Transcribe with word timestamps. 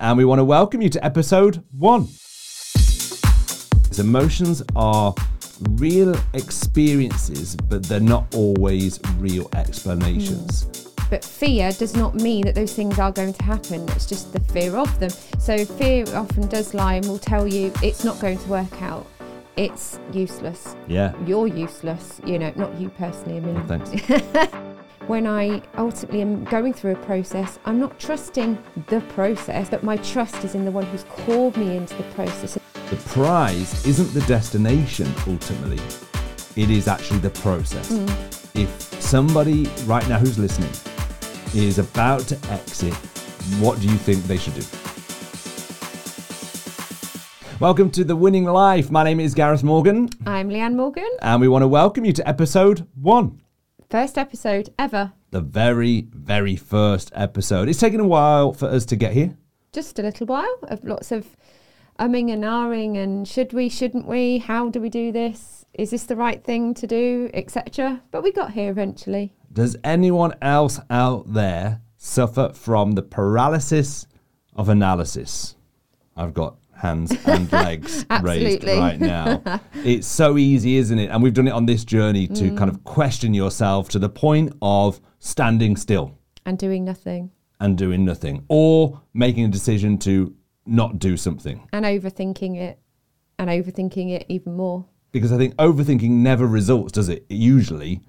and 0.00 0.16
we 0.16 0.24
want 0.24 0.38
to 0.38 0.44
welcome 0.44 0.80
you 0.80 0.88
to 0.88 1.04
episode 1.04 1.62
one. 1.76 2.08
His 3.88 3.98
Emotions 3.98 4.62
are 4.74 5.14
real 5.72 6.14
experiences, 6.32 7.54
but 7.54 7.82
they're 7.84 8.00
not 8.00 8.34
always 8.34 8.98
real 9.18 9.50
explanations. 9.54 10.64
Mm. 10.64 11.10
But 11.10 11.24
fear 11.24 11.72
does 11.72 11.94
not 11.94 12.14
mean 12.14 12.46
that 12.46 12.54
those 12.54 12.72
things 12.72 12.98
are 12.98 13.12
going 13.12 13.34
to 13.34 13.42
happen. 13.42 13.86
It's 13.90 14.06
just 14.06 14.32
the 14.32 14.40
fear 14.40 14.76
of 14.76 14.98
them. 15.00 15.10
So 15.38 15.64
fear 15.64 16.04
often 16.14 16.48
does 16.48 16.72
lie 16.72 16.94
and 16.94 17.06
will 17.06 17.18
tell 17.18 17.46
you 17.46 17.72
it's 17.82 18.04
not 18.04 18.18
going 18.20 18.38
to 18.38 18.48
work 18.48 18.80
out. 18.80 19.06
It's 19.56 19.98
useless. 20.12 20.76
Yeah. 20.86 21.12
You're 21.26 21.48
useless. 21.48 22.20
You 22.24 22.38
know, 22.38 22.52
not 22.56 22.80
you 22.80 22.88
personally. 22.90 23.38
I 23.38 23.40
mean, 23.40 23.66
Thanks. 23.66 24.60
when 25.06 25.26
I 25.26 25.62
ultimately 25.76 26.20
am 26.20 26.44
going 26.44 26.72
through 26.72 26.92
a 26.92 26.96
process, 26.96 27.58
I'm 27.64 27.78
not 27.80 27.98
trusting 27.98 28.58
the 28.88 29.00
process, 29.12 29.68
but 29.70 29.82
my 29.82 29.96
trust 29.98 30.44
is 30.44 30.54
in 30.54 30.64
the 30.64 30.70
one 30.70 30.84
who's 30.86 31.04
called 31.04 31.56
me 31.56 31.76
into 31.76 31.94
the 31.96 32.02
process. 32.14 32.58
The 32.90 32.96
prize 32.96 33.86
isn't 33.86 34.12
the 34.12 34.26
destination 34.26 35.12
ultimately, 35.26 35.80
it 36.60 36.70
is 36.70 36.88
actually 36.88 37.20
the 37.20 37.30
process. 37.30 37.88
Hmm. 37.88 38.58
If 38.58 38.70
somebody 39.00 39.66
right 39.84 40.06
now 40.08 40.18
who's 40.18 40.38
listening 40.38 40.70
is 41.54 41.78
about 41.78 42.20
to 42.22 42.36
exit, 42.50 42.94
what 43.58 43.80
do 43.80 43.88
you 43.88 43.96
think 43.96 44.22
they 44.24 44.36
should 44.36 44.54
do? 44.54 44.62
Welcome 47.58 47.90
to 47.90 48.04
The 48.04 48.16
Winning 48.16 48.44
Life. 48.44 48.90
My 48.90 49.04
name 49.04 49.20
is 49.20 49.34
Gareth 49.34 49.62
Morgan, 49.62 50.08
I'm 50.26 50.48
Leanne 50.48 50.74
Morgan. 50.76 51.08
and 51.22 51.40
we 51.40 51.48
want 51.48 51.62
to 51.62 51.68
welcome 51.68 52.04
you 52.04 52.12
to 52.14 52.28
episode 52.28 52.86
one. 53.00 53.40
First 53.90 54.16
episode 54.16 54.72
ever. 54.78 55.14
The 55.32 55.40
very, 55.40 56.06
very 56.12 56.54
first 56.54 57.10
episode. 57.12 57.68
It's 57.68 57.80
taken 57.80 57.98
a 57.98 58.06
while 58.06 58.52
for 58.52 58.68
us 58.68 58.84
to 58.84 58.94
get 58.94 59.14
here. 59.14 59.36
Just 59.72 59.98
a 59.98 60.02
little 60.02 60.28
while 60.28 60.58
of 60.68 60.84
lots 60.84 61.10
of 61.10 61.36
umming 61.98 62.32
and 62.32 62.44
ahhing 62.44 62.96
and 62.96 63.26
should 63.26 63.52
we, 63.52 63.68
shouldn't 63.68 64.06
we, 64.06 64.38
how 64.38 64.68
do 64.68 64.80
we 64.80 64.90
do 64.90 65.10
this, 65.10 65.64
is 65.74 65.90
this 65.90 66.04
the 66.04 66.14
right 66.14 66.44
thing 66.44 66.72
to 66.74 66.86
do, 66.86 67.30
etc. 67.34 68.00
But 68.12 68.22
we 68.22 68.30
got 68.30 68.52
here 68.52 68.70
eventually. 68.70 69.34
Does 69.52 69.76
anyone 69.82 70.34
else 70.40 70.78
out 70.88 71.32
there 71.32 71.80
suffer 71.96 72.52
from 72.54 72.92
the 72.92 73.02
paralysis 73.02 74.06
of 74.54 74.68
analysis? 74.68 75.56
I've 76.16 76.32
got 76.32 76.59
hands 76.80 77.12
and 77.26 77.50
legs 77.66 78.04
raised 78.22 78.64
right 78.64 78.98
now. 78.98 79.42
It's 79.84 80.06
so 80.06 80.38
easy, 80.38 80.76
isn't 80.76 80.98
it? 80.98 81.10
And 81.10 81.22
we've 81.22 81.34
done 81.34 81.46
it 81.48 81.52
on 81.52 81.66
this 81.66 81.84
journey 81.84 82.26
to 82.28 82.44
mm. 82.44 82.58
kind 82.58 82.70
of 82.70 82.82
question 82.84 83.34
yourself 83.34 83.88
to 83.90 83.98
the 83.98 84.08
point 84.08 84.52
of 84.62 85.00
standing 85.18 85.76
still 85.76 86.18
And 86.44 86.58
doing 86.58 86.84
nothing 86.84 87.30
and 87.60 87.76
doing 87.76 88.04
nothing 88.04 88.44
or 88.48 89.00
making 89.14 89.44
a 89.44 89.48
decision 89.48 89.98
to 89.98 90.34
not 90.66 90.98
do 90.98 91.16
something. 91.16 91.68
and 91.72 91.84
overthinking 91.84 92.56
it 92.58 92.78
and 93.38 93.48
overthinking 93.48 94.10
it 94.10 94.26
even 94.28 94.54
more. 94.54 94.84
Because 95.12 95.32
I 95.32 95.38
think 95.38 95.54
overthinking 95.56 96.10
never 96.10 96.46
results, 96.46 96.92
does 96.92 97.08
it? 97.08 97.24
Usually 97.28 98.00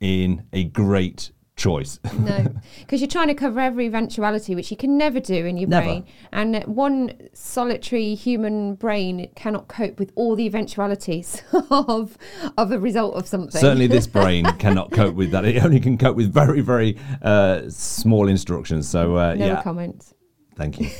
in 0.00 0.44
a 0.52 0.64
great 0.64 1.32
choice. 1.58 1.98
No, 2.18 2.46
because 2.80 3.00
you're 3.00 3.08
trying 3.08 3.28
to 3.28 3.34
cover 3.34 3.60
every 3.60 3.86
eventuality, 3.86 4.54
which 4.54 4.70
you 4.70 4.76
can 4.76 4.98
never 4.98 5.20
do 5.20 5.46
in 5.46 5.56
your 5.56 5.68
Never. 5.68 5.86
brain. 5.86 6.06
And 6.32 6.62
one 6.64 7.12
solitary 7.32 8.14
human 8.14 8.74
brain 8.74 9.30
cannot 9.36 9.68
cope 9.68 9.98
with 9.98 10.10
all 10.14 10.34
the 10.34 10.44
eventualities 10.44 11.42
of 11.70 12.18
of 12.56 12.72
a 12.72 12.78
result 12.78 13.14
of 13.14 13.26
something. 13.26 13.60
Certainly, 13.60 13.86
this 13.86 14.06
brain 14.18 14.44
cannot 14.58 14.90
cope 14.90 15.14
with 15.14 15.30
that. 15.30 15.44
It 15.44 15.62
only 15.62 15.80
can 15.80 15.96
cope 15.96 16.16
with 16.16 16.32
very, 16.32 16.60
very 16.60 16.98
uh, 17.22 17.68
small 17.68 18.28
instructions. 18.28 18.88
So, 18.88 19.16
uh, 19.16 19.34
no 19.34 19.46
yeah, 19.46 19.62
comment. 19.62 20.12
thank 20.56 20.80
you. 20.80 20.90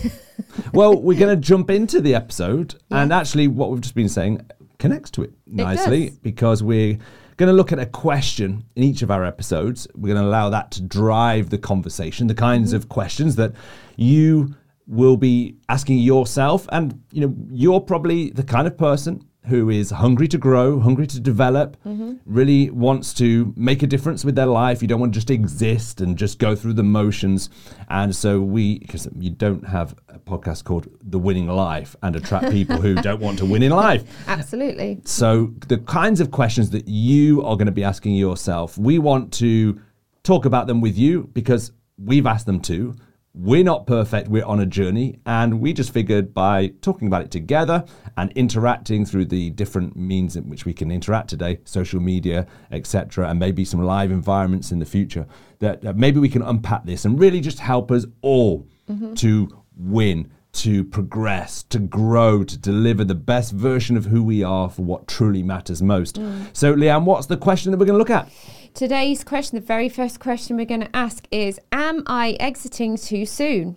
well, 0.72 1.00
we're 1.00 1.18
going 1.18 1.34
to 1.34 1.40
jump 1.40 1.70
into 1.70 2.00
the 2.00 2.14
episode, 2.14 2.76
and 2.90 3.12
actually, 3.12 3.48
what 3.48 3.70
we've 3.70 3.80
just 3.80 3.94
been 3.96 4.08
saying 4.08 4.40
connects 4.78 5.10
to 5.10 5.22
it 5.22 5.32
nicely 5.46 6.10
does. 6.10 6.18
because 6.18 6.62
we're 6.62 6.98
going 7.38 7.48
to 7.48 7.54
look 7.54 7.72
at 7.72 7.78
a 7.78 7.86
question 7.86 8.64
in 8.76 8.82
each 8.82 9.00
of 9.02 9.10
our 9.10 9.24
episodes. 9.24 9.88
We're 9.94 10.12
going 10.12 10.24
to 10.24 10.28
allow 10.28 10.50
that 10.50 10.72
to 10.72 10.82
drive 10.82 11.50
the 11.50 11.58
conversation, 11.58 12.26
the 12.26 12.34
kinds 12.34 12.72
of 12.72 12.82
mm-hmm. 12.82 12.88
questions 12.90 13.36
that 13.36 13.52
you 13.96 14.54
will 14.86 15.16
be 15.16 15.56
asking 15.68 15.98
yourself, 15.98 16.66
and 16.72 17.02
you 17.12 17.20
know, 17.20 17.34
you're 17.50 17.80
probably 17.80 18.30
the 18.30 18.42
kind 18.42 18.66
of 18.66 18.76
person 18.76 19.22
who 19.48 19.70
is 19.70 19.90
hungry 19.90 20.28
to 20.28 20.38
grow, 20.38 20.78
hungry 20.80 21.06
to 21.06 21.20
develop, 21.20 21.76
mm-hmm. 21.84 22.14
really 22.26 22.70
wants 22.70 23.12
to 23.14 23.52
make 23.56 23.82
a 23.82 23.86
difference 23.86 24.24
with 24.24 24.34
their 24.34 24.46
life. 24.46 24.82
You 24.82 24.88
don't 24.88 25.00
want 25.00 25.12
to 25.12 25.16
just 25.16 25.30
exist 25.30 26.00
and 26.00 26.16
just 26.16 26.38
go 26.38 26.54
through 26.54 26.74
the 26.74 26.82
motions. 26.82 27.50
And 27.88 28.14
so 28.14 28.40
we, 28.40 28.78
because 28.78 29.08
you 29.18 29.30
don't 29.30 29.66
have 29.66 29.94
a 30.08 30.18
podcast 30.18 30.64
called 30.64 30.88
The 31.02 31.18
Winning 31.18 31.48
Life 31.48 31.96
and 32.02 32.14
attract 32.16 32.50
people 32.50 32.80
who 32.80 32.94
don't 32.94 33.20
want 33.20 33.38
to 33.38 33.46
win 33.46 33.62
in 33.62 33.72
life. 33.72 34.04
Absolutely. 34.28 35.00
So 35.04 35.52
the 35.68 35.78
kinds 35.78 36.20
of 36.20 36.30
questions 36.30 36.70
that 36.70 36.86
you 36.86 37.42
are 37.42 37.56
going 37.56 37.66
to 37.66 37.72
be 37.72 37.84
asking 37.84 38.14
yourself, 38.14 38.76
we 38.78 38.98
want 38.98 39.32
to 39.34 39.80
talk 40.22 40.44
about 40.44 40.66
them 40.66 40.80
with 40.80 40.96
you 40.98 41.30
because 41.32 41.72
we've 41.96 42.26
asked 42.26 42.46
them 42.46 42.60
to. 42.60 42.94
We're 43.40 43.62
not 43.62 43.86
perfect, 43.86 44.26
we're 44.26 44.44
on 44.44 44.58
a 44.58 44.66
journey, 44.66 45.20
and 45.24 45.60
we 45.60 45.72
just 45.72 45.92
figured 45.92 46.34
by 46.34 46.72
talking 46.80 47.06
about 47.06 47.22
it 47.22 47.30
together 47.30 47.84
and 48.16 48.32
interacting 48.32 49.06
through 49.06 49.26
the 49.26 49.50
different 49.50 49.94
means 49.94 50.34
in 50.34 50.48
which 50.48 50.64
we 50.64 50.72
can 50.72 50.90
interact 50.90 51.28
today, 51.28 51.60
social 51.64 52.00
media, 52.00 52.48
etc., 52.72 53.28
and 53.28 53.38
maybe 53.38 53.64
some 53.64 53.80
live 53.80 54.10
environments 54.10 54.72
in 54.72 54.80
the 54.80 54.84
future, 54.84 55.24
that, 55.60 55.82
that 55.82 55.96
maybe 55.96 56.18
we 56.18 56.28
can 56.28 56.42
unpack 56.42 56.84
this 56.84 57.04
and 57.04 57.20
really 57.20 57.40
just 57.40 57.60
help 57.60 57.92
us 57.92 58.04
all 58.22 58.66
mm-hmm. 58.90 59.14
to 59.14 59.48
win, 59.76 60.32
to 60.54 60.82
progress, 60.82 61.62
to 61.62 61.78
grow, 61.78 62.42
to 62.42 62.58
deliver 62.58 63.04
the 63.04 63.14
best 63.14 63.52
version 63.52 63.96
of 63.96 64.06
who 64.06 64.20
we 64.20 64.42
are 64.42 64.68
for 64.68 64.82
what 64.82 65.06
truly 65.06 65.44
matters 65.44 65.80
most. 65.80 66.16
Mm. 66.16 66.46
So, 66.52 66.74
Leanne, 66.74 67.04
what's 67.04 67.26
the 67.26 67.36
question 67.36 67.70
that 67.70 67.78
we're 67.78 67.86
going 67.86 67.94
to 67.94 67.98
look 67.98 68.10
at? 68.10 68.28
Today's 68.74 69.24
question, 69.24 69.58
the 69.58 69.64
very 69.64 69.88
first 69.88 70.20
question 70.20 70.56
we're 70.56 70.66
going 70.66 70.82
to 70.82 70.96
ask 70.96 71.26
is 71.30 71.58
Am 71.72 72.02
I 72.06 72.32
exiting 72.40 72.96
too 72.96 73.26
soon? 73.26 73.76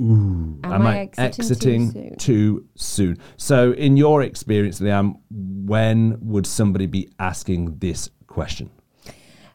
Am, 0.00 0.60
Am 0.64 0.86
I 0.86 1.10
exiting 1.16 1.92
too 1.92 1.92
soon? 1.92 2.16
too 2.16 2.66
soon? 2.74 3.18
So, 3.36 3.72
in 3.72 3.96
your 3.96 4.22
experience, 4.22 4.80
Leanne, 4.80 5.18
when 5.30 6.18
would 6.20 6.46
somebody 6.46 6.86
be 6.86 7.10
asking 7.18 7.78
this 7.78 8.10
question? 8.26 8.70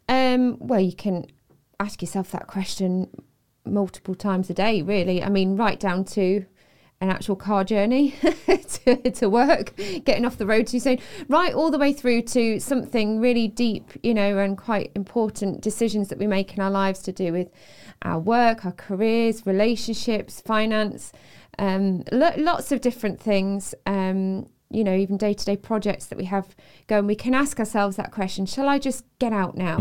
Um, 0.07 0.57
well, 0.59 0.79
you 0.79 0.93
can 0.93 1.25
ask 1.79 2.01
yourself 2.01 2.31
that 2.31 2.47
question 2.47 3.09
multiple 3.65 4.15
times 4.15 4.49
a 4.49 4.53
day, 4.53 4.81
really. 4.81 5.21
I 5.21 5.29
mean, 5.29 5.57
right 5.57 5.79
down 5.79 6.05
to 6.05 6.45
an 6.99 7.09
actual 7.09 7.35
car 7.35 7.63
journey 7.63 8.11
to, 8.85 9.11
to 9.11 9.29
work, 9.29 9.75
getting 10.03 10.25
off 10.25 10.37
the 10.37 10.45
road 10.45 10.67
too 10.67 10.79
soon, 10.79 10.99
right 11.29 11.53
all 11.53 11.69
the 11.69 11.77
way 11.77 11.93
through 11.93 12.23
to 12.23 12.59
something 12.59 13.19
really 13.19 13.47
deep, 13.47 13.91
you 14.01 14.13
know, 14.13 14.37
and 14.39 14.57
quite 14.57 14.91
important 14.95 15.61
decisions 15.61 16.09
that 16.09 16.17
we 16.17 16.25
make 16.25 16.55
in 16.55 16.61
our 16.61 16.71
lives 16.71 16.99
to 17.01 17.11
do 17.11 17.31
with 17.31 17.49
our 18.01 18.19
work, 18.19 18.65
our 18.65 18.71
careers, 18.71 19.45
relationships, 19.45 20.41
finance, 20.41 21.11
um, 21.59 22.03
lo- 22.11 22.33
lots 22.37 22.71
of 22.71 22.81
different 22.81 23.19
things. 23.19 23.75
Um, 23.85 24.47
you 24.69 24.83
know, 24.83 24.93
even 24.93 25.17
day 25.17 25.33
to 25.33 25.45
day 25.45 25.55
projects 25.55 26.07
that 26.07 26.17
we 26.17 26.25
have 26.25 26.55
going, 26.87 27.07
we 27.07 27.15
can 27.15 27.33
ask 27.33 27.59
ourselves 27.59 27.95
that 27.95 28.11
question 28.11 28.45
Shall 28.45 28.67
I 28.67 28.79
just 28.79 29.05
get 29.19 29.31
out 29.31 29.55
now? 29.55 29.77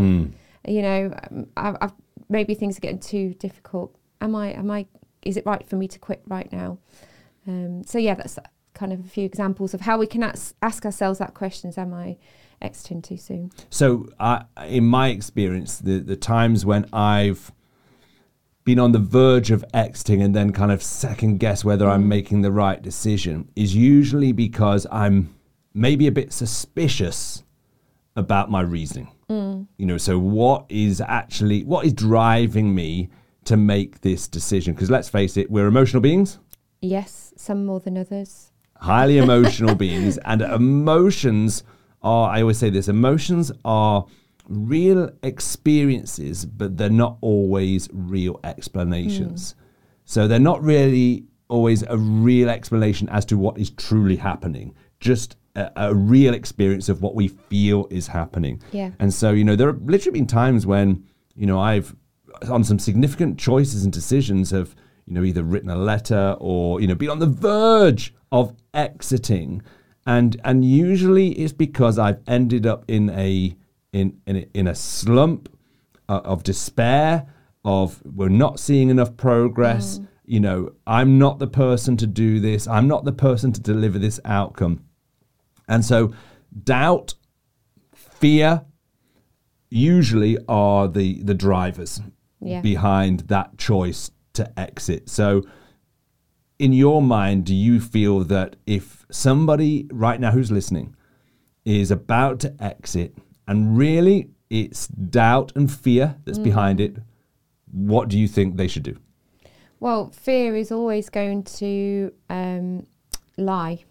You 0.66 0.82
know, 0.82 1.14
um, 1.30 1.46
I've, 1.56 1.76
I've, 1.80 1.92
maybe 2.28 2.54
things 2.54 2.76
are 2.76 2.80
getting 2.80 3.00
too 3.00 3.34
difficult. 3.34 3.96
Am 4.20 4.34
I, 4.34 4.52
am 4.52 4.70
I, 4.70 4.86
is 5.26 5.36
it 5.36 5.44
right 5.46 5.66
for 5.68 5.76
me 5.76 5.88
to 5.88 5.98
quit 5.98 6.22
right 6.26 6.50
now? 6.52 6.78
Um, 7.46 7.82
so, 7.84 7.98
yeah, 7.98 8.14
that's 8.14 8.38
kind 8.74 8.92
of 8.92 9.00
a 9.00 9.08
few 9.08 9.24
examples 9.24 9.74
of 9.74 9.82
how 9.82 9.98
we 9.98 10.06
can 10.06 10.22
ask, 10.22 10.54
ask 10.62 10.84
ourselves 10.84 11.18
that 11.18 11.34
question 11.34 11.72
Am 11.76 11.94
I 11.94 12.16
exiting 12.60 13.02
too 13.02 13.16
soon? 13.16 13.50
So, 13.70 14.08
I, 14.18 14.44
in 14.66 14.84
my 14.84 15.08
experience, 15.08 15.78
the, 15.78 15.98
the 16.00 16.16
times 16.16 16.64
when 16.64 16.86
I've 16.92 17.52
been 18.64 18.78
on 18.80 18.90
the 18.90 18.98
verge 18.98 19.52
of 19.52 19.64
exiting 19.72 20.20
and 20.20 20.34
then 20.34 20.52
kind 20.52 20.72
of 20.72 20.82
second 20.82 21.38
guess 21.38 21.64
whether 21.64 21.88
I'm 21.88 22.08
making 22.08 22.42
the 22.42 22.50
right 22.50 22.82
decision 22.82 23.48
is 23.54 23.76
usually 23.76 24.32
because 24.32 24.88
I'm 24.90 25.36
maybe 25.72 26.08
a 26.08 26.12
bit 26.12 26.32
suspicious 26.32 27.44
about 28.16 28.50
my 28.50 28.62
reasoning. 28.62 29.12
You 29.76 29.86
know, 29.86 29.98
so 29.98 30.18
what 30.18 30.66
is 30.68 31.00
actually 31.00 31.62
what 31.64 31.84
is 31.86 31.92
driving 31.92 32.74
me 32.74 33.08
to 33.46 33.56
make 33.56 34.00
this 34.02 34.28
decision? 34.28 34.74
Because 34.74 34.90
let's 34.90 35.08
face 35.08 35.36
it, 35.36 35.50
we're 35.50 35.66
emotional 35.66 36.00
beings 36.00 36.38
Yes, 36.82 37.32
some 37.36 37.64
more 37.64 37.80
than 37.80 37.96
others. 37.96 38.52
highly 38.76 39.18
emotional 39.26 39.74
beings, 39.74 40.18
and 40.24 40.42
emotions 40.42 41.64
are, 42.02 42.30
I 42.30 42.42
always 42.42 42.58
say 42.58 42.70
this, 42.70 42.88
emotions 42.88 43.50
are 43.64 44.04
real 44.48 45.10
experiences, 45.22 46.44
but 46.44 46.76
they're 46.76 46.90
not 46.90 47.18
always 47.20 47.88
real 47.92 48.38
explanations. 48.44 49.52
Hmm. 49.52 49.62
So 50.04 50.28
they're 50.28 50.38
not 50.38 50.62
really 50.62 51.24
always 51.48 51.82
a 51.88 51.96
real 51.96 52.48
explanation 52.50 53.08
as 53.08 53.24
to 53.26 53.38
what 53.38 53.58
is 53.58 53.70
truly 53.70 54.16
happening, 54.16 54.74
just 55.00 55.36
a, 55.56 55.70
a 55.76 55.94
real 55.94 56.34
experience 56.34 56.88
of 56.88 57.02
what 57.02 57.14
we 57.14 57.28
feel 57.28 57.88
is 57.90 58.06
happening. 58.08 58.62
Yeah. 58.72 58.90
And 58.98 59.12
so, 59.12 59.30
you 59.32 59.44
know, 59.44 59.56
there 59.56 59.68
have 59.68 59.82
literally 59.82 60.18
been 60.20 60.26
times 60.26 60.66
when, 60.66 61.04
you 61.34 61.46
know, 61.46 61.58
I've, 61.58 61.96
on 62.48 62.64
some 62.64 62.78
significant 62.78 63.38
choices 63.38 63.84
and 63.84 63.92
decisions, 63.92 64.50
have, 64.50 64.74
you 65.06 65.14
know, 65.14 65.24
either 65.24 65.42
written 65.42 65.70
a 65.70 65.76
letter 65.76 66.36
or, 66.38 66.80
you 66.80 66.86
know, 66.86 66.94
been 66.94 67.10
on 67.10 67.18
the 67.18 67.26
verge 67.26 68.14
of 68.32 68.54
exiting. 68.74 69.62
And 70.06 70.40
and 70.44 70.64
usually 70.64 71.32
it's 71.32 71.52
because 71.52 71.98
I've 71.98 72.20
ended 72.26 72.66
up 72.66 72.84
in 72.88 73.10
a 73.10 73.56
in 73.92 74.20
in 74.26 74.36
a, 74.36 74.46
in 74.54 74.66
a 74.68 74.74
slump 74.74 75.48
uh, 76.08 76.20
of 76.24 76.42
despair 76.42 77.26
of 77.64 78.00
we're 78.04 78.28
not 78.28 78.60
seeing 78.60 78.90
enough 78.90 79.16
progress. 79.16 79.98
Mm. 79.98 80.08
You 80.24 80.40
know, 80.40 80.72
I'm 80.86 81.18
not 81.18 81.38
the 81.38 81.46
person 81.46 81.96
to 81.98 82.06
do 82.06 82.40
this. 82.40 82.66
I'm 82.66 82.88
not 82.88 83.04
the 83.04 83.12
person 83.12 83.52
to 83.52 83.60
deliver 83.60 83.98
this 83.98 84.20
outcome. 84.24 84.84
And 85.68 85.84
so 85.84 86.14
doubt, 86.64 87.14
fear 87.94 88.64
usually 89.68 90.38
are 90.48 90.86
the 90.86 91.22
the 91.22 91.34
drivers 91.34 92.00
yeah. 92.46 92.60
behind 92.60 93.20
that 93.28 93.58
choice 93.58 94.10
to 94.34 94.58
exit. 94.58 95.08
So 95.08 95.42
in 96.58 96.72
your 96.72 97.02
mind, 97.02 97.44
do 97.44 97.54
you 97.54 97.80
feel 97.80 98.20
that 98.24 98.56
if 98.66 99.04
somebody 99.10 99.86
right 99.92 100.20
now 100.20 100.30
who's 100.30 100.50
listening 100.50 100.96
is 101.64 101.90
about 101.90 102.40
to 102.40 102.54
exit 102.60 103.16
and 103.46 103.76
really 103.76 104.30
it's 104.48 104.86
doubt 104.86 105.52
and 105.56 105.70
fear 105.70 106.16
that's 106.24 106.38
mm. 106.38 106.44
behind 106.44 106.80
it, 106.80 106.96
what 107.72 108.08
do 108.08 108.18
you 108.18 108.28
think 108.28 108.56
they 108.56 108.68
should 108.68 108.84
do? 108.84 108.96
Well, 109.80 110.10
fear 110.10 110.56
is 110.56 110.72
always 110.72 111.10
going 111.10 111.42
to 111.44 112.12
um, 112.30 112.86
lie, 113.36 113.84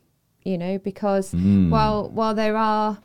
you 0.43 0.57
know, 0.57 0.79
because 0.79 1.33
mm. 1.33 1.69
while 1.69 2.09
while 2.09 2.33
there 2.33 2.57
are 2.57 2.97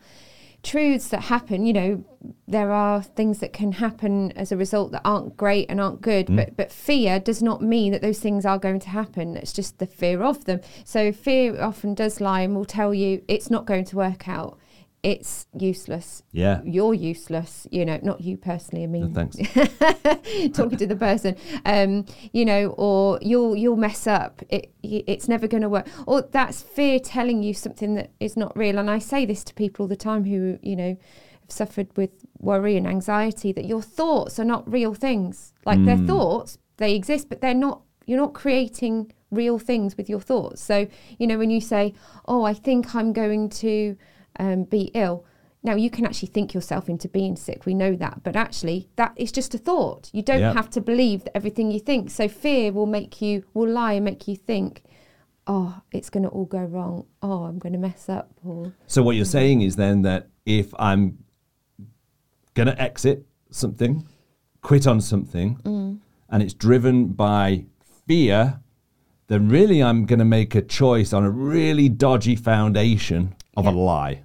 truths 0.63 1.09
that 1.09 1.23
happen, 1.23 1.65
you 1.65 1.73
know, 1.73 2.05
there 2.47 2.71
are 2.71 3.03
things 3.03 3.39
that 3.39 3.53
can 3.53 3.73
happen 3.73 4.33
as 4.33 4.53
a 4.53 4.57
result 4.57 4.93
that 4.93 5.03
aren't 5.05 5.37
great 5.37 5.67
and 5.71 5.81
aren't 5.81 6.03
good. 6.03 6.27
Mm. 6.27 6.37
But 6.37 6.57
but 6.57 6.73
fear 6.73 7.19
does 7.19 7.43
not 7.43 7.63
mean 7.63 7.93
that 7.93 8.03
those 8.03 8.19
things 8.19 8.45
are 8.45 8.59
going 8.59 8.81
to 8.81 8.91
happen. 8.91 9.37
It's 9.37 9.53
just 9.53 9.79
the 9.79 9.87
fear 9.87 10.23
of 10.23 10.45
them. 10.45 10.61
So 10.85 11.13
fear 11.13 11.61
often 11.61 11.95
does 11.95 12.21
lie 12.21 12.43
and 12.43 12.55
will 12.55 12.65
tell 12.65 12.93
you 12.93 13.23
it's 13.29 13.51
not 13.51 13.65
going 13.65 13.85
to 13.87 13.97
work 13.97 14.29
out 14.29 14.59
it's 15.03 15.47
useless. 15.59 16.23
Yeah. 16.33 16.61
You're 16.65 16.95
useless, 16.95 17.67
you 17.71 17.85
know, 17.85 17.99
not 18.03 18.21
you 18.21 18.37
personally, 18.37 18.85
I 18.85 18.87
mean 18.87 19.13
no, 19.13 19.15
thanks. 19.15 19.37
talking 20.53 20.77
to 20.79 20.87
the 20.87 20.97
person. 20.97 21.37
Um, 21.65 22.05
you 22.33 22.45
know, 22.45 22.75
or 22.77 23.19
you'll 23.23 23.57
you'll 23.57 23.77
mess 23.77 24.07
up. 24.07 24.43
It 24.49 24.73
it's 24.83 25.29
never 25.29 25.47
gonna 25.47 25.69
work. 25.69 25.87
Or 26.07 26.23
that's 26.23 26.61
fear 26.63 26.99
telling 26.99 27.43
you 27.43 27.55
something 27.55 27.95
that 27.95 28.11
is 28.21 28.37
not 28.37 28.57
real. 28.57 28.79
And 28.79 28.91
I 28.91 28.99
say 28.99 29.25
this 29.25 29.43
to 29.45 29.55
people 29.55 29.85
all 29.85 29.89
the 29.89 29.97
time 29.97 30.25
who, 30.25 30.59
you 30.63 30.77
know, 30.77 30.97
have 31.41 31.51
suffered 31.51 31.89
with 31.97 32.11
worry 32.39 32.77
and 32.77 32.87
anxiety 32.87 33.53
that 33.53 33.65
your 33.65 33.83
thoughts 33.83 34.39
are 34.39 34.45
not 34.45 34.71
real 34.71 34.93
things. 34.93 35.55
Like 35.65 35.79
mm. 35.79 35.87
they're 35.87 36.07
thoughts, 36.07 36.59
they 36.77 36.95
exist, 36.95 37.29
but 37.29 37.41
they're 37.41 37.55
not 37.55 37.83
you're 38.07 38.21
not 38.21 38.35
creating 38.35 39.13
real 39.31 39.59
things 39.59 39.97
with 39.97 40.11
your 40.11 40.21
thoughts. 40.21 40.61
So, 40.61 40.89
you 41.19 41.27
know, 41.27 41.39
when 41.39 41.51
you 41.51 41.61
say, 41.61 41.95
Oh, 42.27 42.43
I 42.43 42.53
think 42.53 42.95
I'm 42.95 43.13
going 43.13 43.49
to 43.51 43.97
um, 44.41 44.65
be 44.65 44.91
ill. 44.95 45.25
Now 45.63 45.75
you 45.75 45.91
can 45.91 46.07
actually 46.07 46.29
think 46.29 46.55
yourself 46.55 46.89
into 46.89 47.07
being 47.07 47.37
sick. 47.37 47.67
We 47.67 47.75
know 47.75 47.95
that, 47.95 48.23
but 48.25 48.35
actually 48.35 48.89
that 48.97 49.13
is 49.15 49.31
just 49.31 49.55
a 49.55 49.59
thought. 49.59 50.09
You 50.13 50.23
don't 50.23 50.41
yep. 50.41 50.57
have 50.57 50.71
to 50.71 50.81
believe 50.81 51.25
that 51.25 51.37
everything 51.37 51.71
you 51.71 51.79
think. 51.79 52.11
So 52.11 52.27
fear 52.27 52.73
will 52.73 52.87
make 52.87 53.21
you 53.21 53.45
will 53.53 53.69
lie 53.69 53.93
and 53.93 54.05
make 54.05 54.27
you 54.27 54.37
think, 54.37 54.83
oh, 55.47 55.83
it's 55.93 56.09
going 56.09 56.23
to 56.23 56.31
all 56.31 56.47
go 56.47 56.65
wrong. 56.65 57.07
Oh, 57.21 57.45
I'm 57.45 57.59
going 57.59 57.75
to 57.75 57.79
mess 57.79 58.09
up. 58.09 58.31
Or 58.43 58.73
so 58.87 59.03
what 59.03 59.17
you're 59.17 59.27
saying 59.27 59.61
is 59.61 59.77
then 59.77 60.01
that 60.03 60.29
if 60.47 60.73
I'm 60.79 61.19
going 62.55 62.69
to 62.69 62.81
exit 62.81 63.27
something, 63.51 64.09
quit 64.63 64.87
on 64.87 65.03
something, 65.03 65.57
mm. 65.57 65.99
and 66.31 66.43
it's 66.43 66.55
driven 66.55 67.09
by 67.09 67.67
fear, 68.07 68.61
then 69.27 69.51
really 69.51 69.83
I'm 69.83 70.07
going 70.07 70.19
to 70.21 70.25
make 70.25 70.55
a 70.55 70.63
choice 70.63 71.13
on 71.13 71.23
a 71.25 71.31
really 71.31 71.91
dodgy 71.91 72.35
foundation 72.35 73.35
of 73.59 73.67
yeah. 73.67 73.71
a 73.71 73.73
lie. 73.73 74.25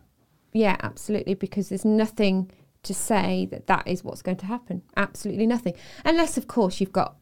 Yeah, 0.56 0.78
absolutely, 0.82 1.34
because 1.34 1.68
there's 1.70 1.84
nothing 1.84 2.50
to 2.84 2.94
say 2.94 3.46
that 3.52 3.68
that 3.68 3.86
is 3.88 4.04
what's 4.04 4.22
going 4.22 4.38
to 4.38 4.46
happen. 4.46 4.84
Absolutely 4.96 5.46
nothing. 5.46 5.74
Unless, 6.06 6.38
of 6.38 6.48
course, 6.48 6.80
you've 6.80 6.94
got 6.94 7.18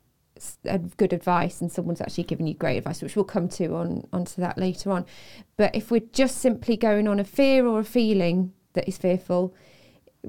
good 0.97 1.13
advice 1.13 1.61
and 1.61 1.71
someone's 1.71 2.01
actually 2.01 2.25
given 2.25 2.45
you 2.45 2.53
great 2.53 2.77
advice, 2.77 3.01
which 3.01 3.15
we'll 3.15 3.25
come 3.25 3.47
to 3.47 3.73
on 3.75 4.07
onto 4.13 4.39
that 4.41 4.57
later 4.57 4.91
on. 4.91 5.05
But 5.57 5.75
if 5.75 5.89
we're 5.89 6.01
just 6.11 6.37
simply 6.37 6.77
going 6.77 7.07
on 7.07 7.19
a 7.19 7.23
fear 7.23 7.65
or 7.65 7.79
a 7.79 7.83
feeling 7.83 8.53
that 8.73 8.87
is 8.87 8.97
fearful, 8.97 9.55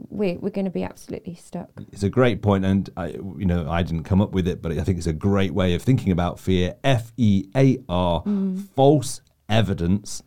we're, 0.08 0.38
we're 0.38 0.50
going 0.50 0.64
to 0.64 0.70
be 0.70 0.84
absolutely 0.84 1.34
stuck. 1.34 1.70
It's 1.92 2.04
a 2.04 2.08
great 2.08 2.42
point, 2.42 2.64
and 2.64 2.88
I, 2.96 3.08
you 3.08 3.46
know, 3.46 3.68
I 3.68 3.82
didn't 3.82 4.04
come 4.04 4.22
up 4.22 4.32
with 4.32 4.48
it, 4.48 4.62
but 4.62 4.72
I 4.72 4.82
think 4.82 4.98
it's 4.98 5.06
a 5.06 5.12
great 5.12 5.52
way 5.52 5.74
of 5.74 5.82
thinking 5.82 6.10
about 6.10 6.40
fear. 6.40 6.76
F 6.82 7.12
E 7.16 7.48
A 7.54 7.78
R, 7.88 8.22
mm. 8.22 8.66
false 8.76 9.20
evidence 9.48 10.22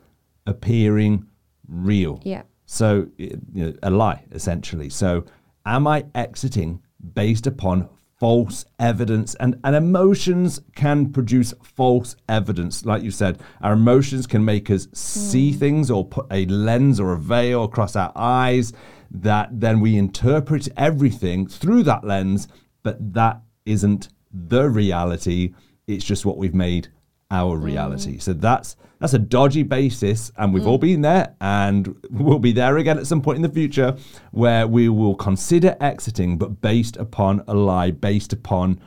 appearing 0.46 1.28
real. 1.68 2.22
Yeah. 2.24 2.44
So, 2.68 3.08
you 3.18 3.40
know, 3.54 3.74
a 3.82 3.90
lie, 3.90 4.26
essentially. 4.32 4.90
So, 4.90 5.24
am 5.66 5.88
I 5.88 6.06
exiting 6.14 6.82
based 7.14 7.48
upon 7.48 7.88
false 8.20 8.66
evidence? 8.78 9.36
And, 9.36 9.58
and 9.64 9.74
emotions 9.74 10.60
can 10.76 11.14
produce 11.14 11.54
false 11.64 12.18
evidence. 12.28 12.86
Like 12.86 13.04
you 13.04 13.12
said, 13.12 13.40
our 13.62 13.74
emotions 13.74 14.28
can 14.28 14.44
make 14.44 14.70
us 14.70 14.90
see 14.94 15.54
mm. 15.54 15.58
things 15.58 15.90
or 15.90 16.06
put 16.06 16.28
a 16.30 16.46
lens 16.48 17.00
or 17.00 17.14
a 17.14 17.18
veil 17.18 17.64
across 17.64 17.96
our 17.96 18.12
eyes 18.18 18.74
that 19.12 19.48
then 19.62 19.80
we 19.80 19.96
interpret 19.96 20.68
everything 20.76 21.48
through 21.48 21.84
that 21.84 22.04
lens, 22.04 22.50
but 22.84 23.14
that 23.14 23.42
isn't 23.66 24.10
the 24.34 24.70
reality. 24.70 25.54
It's 25.88 26.04
just 26.04 26.26
what 26.26 26.38
we've 26.38 26.54
made 26.54 26.90
our 27.32 27.56
reality. 27.56 28.18
Mm. 28.18 28.22
So 28.22 28.34
that's 28.34 28.76
that's 29.00 29.14
a 29.14 29.20
dodgy 29.20 29.64
basis, 29.64 30.32
and 30.38 30.54
we've 30.54 30.64
mm. 30.64 30.68
all 30.68 30.78
been 30.78 31.02
there, 31.02 31.36
and 31.40 31.96
we'll 32.10 32.40
be 32.40 32.52
there 32.52 32.78
again 32.78 32.98
at 32.98 33.08
some 33.08 33.22
point 33.22 33.38
in 33.38 33.42
the 33.42 33.50
future, 33.50 33.96
where 34.32 34.68
we 34.68 34.90
will 34.90 35.16
consider 35.16 35.76
exiting, 35.80 36.38
but 36.38 36.62
based 36.62 36.98
upon 36.98 37.44
a 37.48 37.54
lie, 37.54 37.92
based 37.92 38.34
upon 38.34 38.80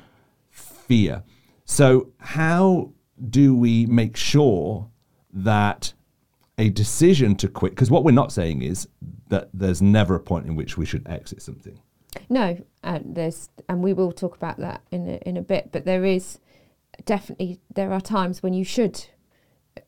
fear. 0.51 1.23
So 1.65 2.13
how 2.19 2.93
do 3.29 3.55
we 3.55 3.87
make 3.87 4.17
sure 4.17 4.89
that 5.33 5.93
a 6.59 6.71
decision 6.71 7.37
to 7.37 7.49
quit? 7.49 7.73
Because 7.73 7.91
what 7.91 8.05
we're 8.05 8.11
not 8.11 8.33
saying 8.33 8.63
is 8.63 8.89
that 9.29 9.49
there's 9.55 9.81
never 9.81 10.17
a 10.17 10.21
point 10.21 10.47
in 10.47 10.57
which 10.57 10.77
we 10.77 10.85
should 10.85 11.07
exit 11.09 11.41
something. 11.43 11.81
No, 12.29 12.59
and 12.83 13.15
there's, 13.15 13.49
and 13.69 13.85
we 13.85 13.93
will 13.93 14.11
talk 14.11 14.35
about 14.35 14.59
that 14.59 14.83
in 14.91 15.09
a, 15.09 15.17
in 15.29 15.37
a 15.37 15.43
bit. 15.43 15.71
But 15.71 15.85
there 15.85 16.05
is 16.05 16.41
definitely 17.05 17.61
there 17.73 17.93
are 17.93 18.01
times 18.01 18.43
when 18.43 18.53
you 18.53 18.65
should 18.65 19.07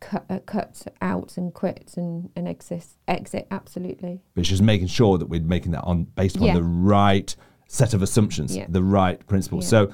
cut, 0.00 0.25
uh, 0.31 0.38
cut 0.40 0.82
out 1.01 1.36
and 1.36 1.53
quit 1.55 1.94
and, 1.96 2.31
and 2.36 2.48
exit 2.48 2.86
exit 3.08 3.46
absolutely 3.51 4.20
but 4.34 4.41
it's 4.41 4.48
just 4.48 4.62
making 4.62 4.86
sure 4.86 5.19
that 5.19 5.27
we're 5.27 5.41
making 5.41 5.72
that 5.72 5.82
on 5.82 6.05
based 6.05 6.36
on 6.39 6.44
yeah. 6.44 6.55
the 6.55 6.62
right 6.62 7.34
set 7.67 7.94
of 7.94 8.03
assumptions 8.03 8.56
yeah. 8.56 8.67
the 8.69 8.82
right 8.82 9.27
principles 9.27 9.65
yeah. 9.65 9.86
so 9.86 9.93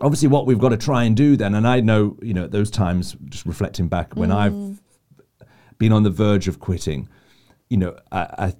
obviously 0.00 0.28
what 0.28 0.46
we've 0.46 0.58
got 0.58 0.70
to 0.70 0.76
try 0.76 1.04
and 1.04 1.16
do 1.16 1.36
then 1.36 1.54
and 1.54 1.66
i 1.66 1.80
know 1.80 2.16
you 2.22 2.34
know 2.34 2.44
at 2.44 2.52
those 2.52 2.70
times 2.70 3.16
just 3.26 3.46
reflecting 3.46 3.88
back 3.88 4.14
when 4.14 4.30
mm. 4.30 4.34
i've 4.34 5.48
been 5.78 5.92
on 5.92 6.02
the 6.02 6.10
verge 6.10 6.48
of 6.48 6.60
quitting 6.60 7.08
you 7.68 7.76
know 7.76 7.96
I, 8.12 8.20
I 8.38 8.54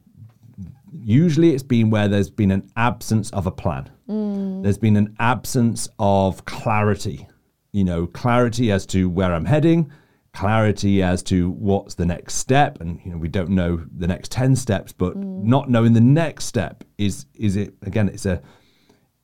usually 0.92 1.52
it's 1.52 1.62
been 1.62 1.90
where 1.90 2.08
there's 2.08 2.30
been 2.30 2.50
an 2.50 2.70
absence 2.74 3.30
of 3.30 3.46
a 3.46 3.50
plan. 3.50 3.90
Mm. 4.08 4.62
There's 4.62 4.78
been 4.78 4.96
an 4.96 5.14
absence 5.18 5.88
of 5.98 6.46
clarity 6.46 7.28
you 7.76 7.84
know, 7.84 8.06
clarity 8.06 8.72
as 8.72 8.86
to 8.86 9.06
where 9.06 9.34
I'm 9.34 9.44
heading, 9.44 9.92
clarity 10.36 11.02
as 11.02 11.22
to 11.24 11.50
what's 11.50 11.94
the 11.94 12.04
next 12.04 12.34
step, 12.34 12.80
and 12.80 13.00
you 13.04 13.12
know, 13.12 13.18
we 13.18 13.28
don't 13.28 13.50
know 13.50 13.82
the 13.96 14.06
next 14.06 14.30
ten 14.30 14.54
steps, 14.54 14.92
but 14.92 15.16
mm. 15.16 15.42
not 15.42 15.70
knowing 15.70 15.94
the 15.94 16.00
next 16.00 16.44
step 16.44 16.84
is 16.98 17.26
is 17.34 17.56
it 17.56 17.74
again? 17.82 18.08
It's 18.08 18.26
a 18.26 18.42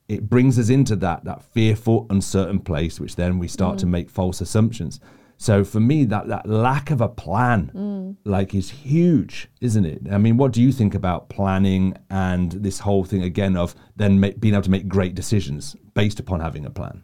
it 0.07 0.29
brings 0.29 0.57
us 0.57 0.69
into 0.69 0.95
that 0.97 1.23
that 1.25 1.43
fearful, 1.43 2.07
uncertain 2.09 2.59
place, 2.59 2.99
which 2.99 3.15
then 3.15 3.37
we 3.37 3.47
start 3.47 3.75
mm. 3.75 3.79
to 3.79 3.85
make 3.85 4.09
false 4.09 4.41
assumptions. 4.41 4.99
So 5.37 5.63
for 5.63 5.79
me, 5.79 6.05
that 6.05 6.27
that 6.29 6.47
lack 6.47 6.89
of 6.89 7.01
a 7.01 7.09
plan, 7.09 7.71
mm. 7.75 8.15
like, 8.23 8.55
is 8.55 8.69
huge, 8.69 9.49
isn't 9.61 9.85
it? 9.85 10.01
I 10.11 10.17
mean, 10.17 10.37
what 10.37 10.51
do 10.51 10.61
you 10.61 10.71
think 10.71 10.95
about 10.95 11.29
planning 11.29 11.95
and 12.09 12.51
this 12.51 12.79
whole 12.79 13.03
thing 13.03 13.23
again 13.23 13.55
of 13.55 13.75
then 13.95 14.19
make, 14.19 14.39
being 14.39 14.53
able 14.53 14.63
to 14.63 14.71
make 14.71 14.87
great 14.87 15.15
decisions 15.15 15.75
based 15.93 16.19
upon 16.19 16.39
having 16.39 16.65
a 16.65 16.69
plan? 16.69 17.03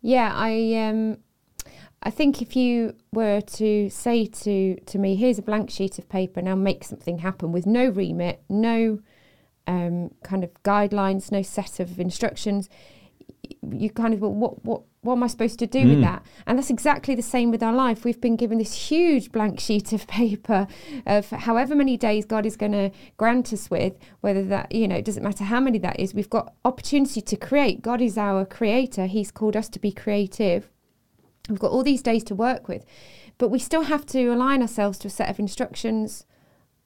Yeah, 0.00 0.32
I 0.34 0.74
um, 0.88 1.18
I 2.02 2.10
think 2.10 2.42
if 2.42 2.56
you 2.56 2.96
were 3.12 3.40
to 3.40 3.88
say 3.90 4.26
to 4.26 4.76
to 4.76 4.98
me, 4.98 5.14
here's 5.16 5.38
a 5.38 5.42
blank 5.42 5.70
sheet 5.70 5.98
of 5.98 6.08
paper, 6.08 6.42
now 6.42 6.54
make 6.54 6.84
something 6.84 7.18
happen 7.18 7.52
with 7.52 7.66
no 7.66 7.88
remit, 7.88 8.42
no 8.48 9.00
um, 9.66 10.10
kind 10.22 10.42
of 10.42 10.50
guidelines, 10.64 11.30
no 11.30 11.42
set 11.42 11.78
of 11.78 12.00
instructions, 12.00 12.68
you 13.70 13.90
kind 13.90 14.14
of 14.14 14.20
well, 14.20 14.32
what 14.32 14.64
what 14.64 14.82
what 15.02 15.14
am 15.14 15.22
I 15.24 15.26
supposed 15.26 15.58
to 15.58 15.66
do 15.66 15.80
mm. 15.80 15.90
with 15.90 16.00
that? 16.02 16.24
And 16.46 16.56
that's 16.56 16.70
exactly 16.70 17.16
the 17.16 17.22
same 17.22 17.50
with 17.50 17.62
our 17.62 17.72
life. 17.72 18.04
We've 18.04 18.20
been 18.20 18.36
given 18.36 18.58
this 18.58 18.88
huge 18.88 19.32
blank 19.32 19.58
sheet 19.58 19.92
of 19.92 20.06
paper 20.06 20.68
of 21.06 21.30
however 21.30 21.74
many 21.74 21.96
days 21.96 22.24
God 22.24 22.46
is 22.46 22.56
going 22.56 22.72
to 22.72 22.90
grant 23.16 23.52
us 23.52 23.68
with, 23.68 23.94
whether 24.20 24.44
that, 24.44 24.72
you 24.72 24.86
know, 24.86 24.96
it 24.96 25.04
doesn't 25.04 25.24
matter 25.24 25.42
how 25.42 25.58
many 25.58 25.78
that 25.78 25.98
is. 25.98 26.14
We've 26.14 26.30
got 26.30 26.54
opportunity 26.64 27.20
to 27.20 27.36
create. 27.36 27.82
God 27.82 28.00
is 28.00 28.16
our 28.16 28.44
creator. 28.44 29.06
He's 29.06 29.32
called 29.32 29.56
us 29.56 29.68
to 29.70 29.80
be 29.80 29.90
creative. 29.90 30.70
We've 31.48 31.58
got 31.58 31.72
all 31.72 31.82
these 31.82 32.02
days 32.02 32.24
to 32.24 32.34
work 32.34 32.68
with, 32.68 32.84
but 33.38 33.48
we 33.48 33.58
still 33.58 33.82
have 33.82 34.06
to 34.06 34.28
align 34.28 34.62
ourselves 34.62 34.98
to 35.00 35.08
a 35.08 35.10
set 35.10 35.28
of 35.28 35.38
instructions 35.38 36.24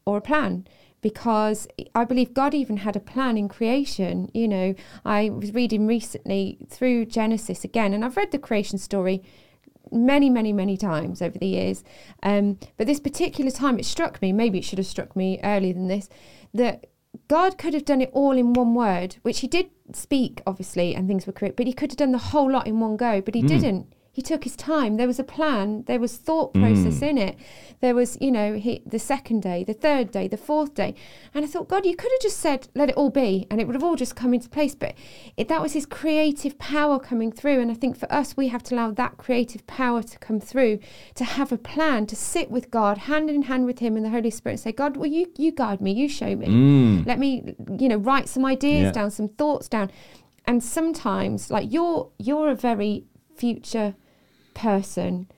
or 0.06 0.16
a 0.16 0.22
plan 0.22 0.66
because 1.02 1.68
I 1.94 2.04
believe 2.04 2.34
God 2.34 2.54
even 2.54 2.78
had 2.78 2.96
a 2.96 3.00
plan 3.00 3.36
in 3.36 3.48
creation. 3.48 4.30
You 4.34 4.48
know, 4.48 4.74
I 5.04 5.30
was 5.30 5.54
reading 5.54 5.86
recently 5.86 6.58
through 6.68 7.06
Genesis 7.06 7.64
again, 7.64 7.92
and 7.92 8.04
I've 8.04 8.16
read 8.16 8.32
the 8.32 8.38
creation 8.38 8.78
story 8.78 9.22
many, 9.92 10.28
many, 10.28 10.52
many 10.52 10.76
times 10.76 11.22
over 11.22 11.38
the 11.38 11.46
years. 11.46 11.84
Um, 12.22 12.58
but 12.76 12.86
this 12.86 13.00
particular 13.00 13.50
time, 13.50 13.78
it 13.78 13.84
struck 13.84 14.20
me, 14.20 14.32
maybe 14.32 14.58
it 14.58 14.64
should 14.64 14.78
have 14.78 14.86
struck 14.86 15.14
me 15.14 15.38
earlier 15.44 15.74
than 15.74 15.88
this, 15.88 16.08
that 16.52 16.86
God 17.28 17.56
could 17.58 17.74
have 17.74 17.84
done 17.84 18.00
it 18.00 18.10
all 18.12 18.32
in 18.32 18.52
one 18.52 18.74
word, 18.74 19.16
which 19.22 19.40
He 19.40 19.46
did 19.46 19.70
speak, 19.92 20.42
obviously, 20.46 20.94
and 20.94 21.06
things 21.06 21.26
were 21.26 21.32
created, 21.32 21.56
but 21.56 21.66
He 21.66 21.72
could 21.72 21.92
have 21.92 21.98
done 21.98 22.12
the 22.12 22.18
whole 22.18 22.50
lot 22.50 22.66
in 22.66 22.80
one 22.80 22.96
go, 22.96 23.20
but 23.20 23.34
He 23.34 23.42
mm. 23.42 23.48
didn't 23.48 23.94
he 24.16 24.22
took 24.22 24.44
his 24.44 24.56
time. 24.56 24.96
There 24.96 25.06
was 25.06 25.18
a 25.18 25.24
plan. 25.24 25.84
There 25.86 26.00
was 26.00 26.16
thought 26.16 26.54
process 26.54 27.00
mm. 27.00 27.08
in 27.08 27.18
it. 27.18 27.36
There 27.82 27.94
was, 27.94 28.16
you 28.18 28.32
know, 28.32 28.54
he, 28.54 28.80
the 28.86 28.98
second 28.98 29.42
day, 29.42 29.62
the 29.62 29.74
third 29.74 30.10
day, 30.10 30.26
the 30.26 30.38
fourth 30.38 30.72
day, 30.72 30.94
and 31.34 31.44
I 31.44 31.48
thought, 31.48 31.68
God, 31.68 31.84
you 31.84 31.94
could 31.94 32.10
have 32.10 32.22
just 32.22 32.38
said, 32.38 32.68
"Let 32.74 32.88
it 32.88 32.96
all 32.96 33.10
be," 33.10 33.46
and 33.50 33.60
it 33.60 33.66
would 33.66 33.74
have 33.74 33.84
all 33.84 33.94
just 33.94 34.16
come 34.16 34.32
into 34.32 34.48
place. 34.48 34.74
But 34.74 34.94
it, 35.36 35.48
that 35.48 35.60
was 35.60 35.74
his 35.74 35.84
creative 35.84 36.58
power 36.58 36.98
coming 36.98 37.30
through, 37.30 37.60
and 37.60 37.70
I 37.70 37.74
think 37.74 37.98
for 37.98 38.10
us, 38.10 38.38
we 38.38 38.48
have 38.48 38.62
to 38.62 38.74
allow 38.74 38.90
that 38.92 39.18
creative 39.18 39.66
power 39.66 40.02
to 40.02 40.18
come 40.18 40.40
through, 40.40 40.78
to 41.16 41.24
have 41.24 41.52
a 41.52 41.58
plan, 41.58 42.06
to 42.06 42.16
sit 42.16 42.50
with 42.50 42.70
God, 42.70 42.96
hand 42.96 43.28
in 43.28 43.42
hand 43.42 43.66
with 43.66 43.80
Him 43.80 43.96
and 43.96 44.04
the 44.06 44.08
Holy 44.08 44.30
Spirit, 44.30 44.54
and 44.54 44.60
say, 44.60 44.72
"God, 44.72 44.96
will 44.96 45.08
you 45.08 45.30
you 45.36 45.52
guide 45.52 45.82
me? 45.82 45.92
You 45.92 46.08
show 46.08 46.34
me. 46.34 46.46
Mm. 46.46 47.06
Let 47.06 47.18
me, 47.18 47.54
you 47.78 47.90
know, 47.90 47.98
write 47.98 48.30
some 48.30 48.46
ideas 48.46 48.84
yeah. 48.84 48.92
down, 48.92 49.10
some 49.10 49.28
thoughts 49.28 49.68
down." 49.68 49.90
And 50.46 50.64
sometimes, 50.64 51.50
like 51.50 51.70
you're 51.70 52.08
you're 52.18 52.48
a 52.48 52.54
very 52.54 53.04
future 53.36 53.94
person 54.56 55.28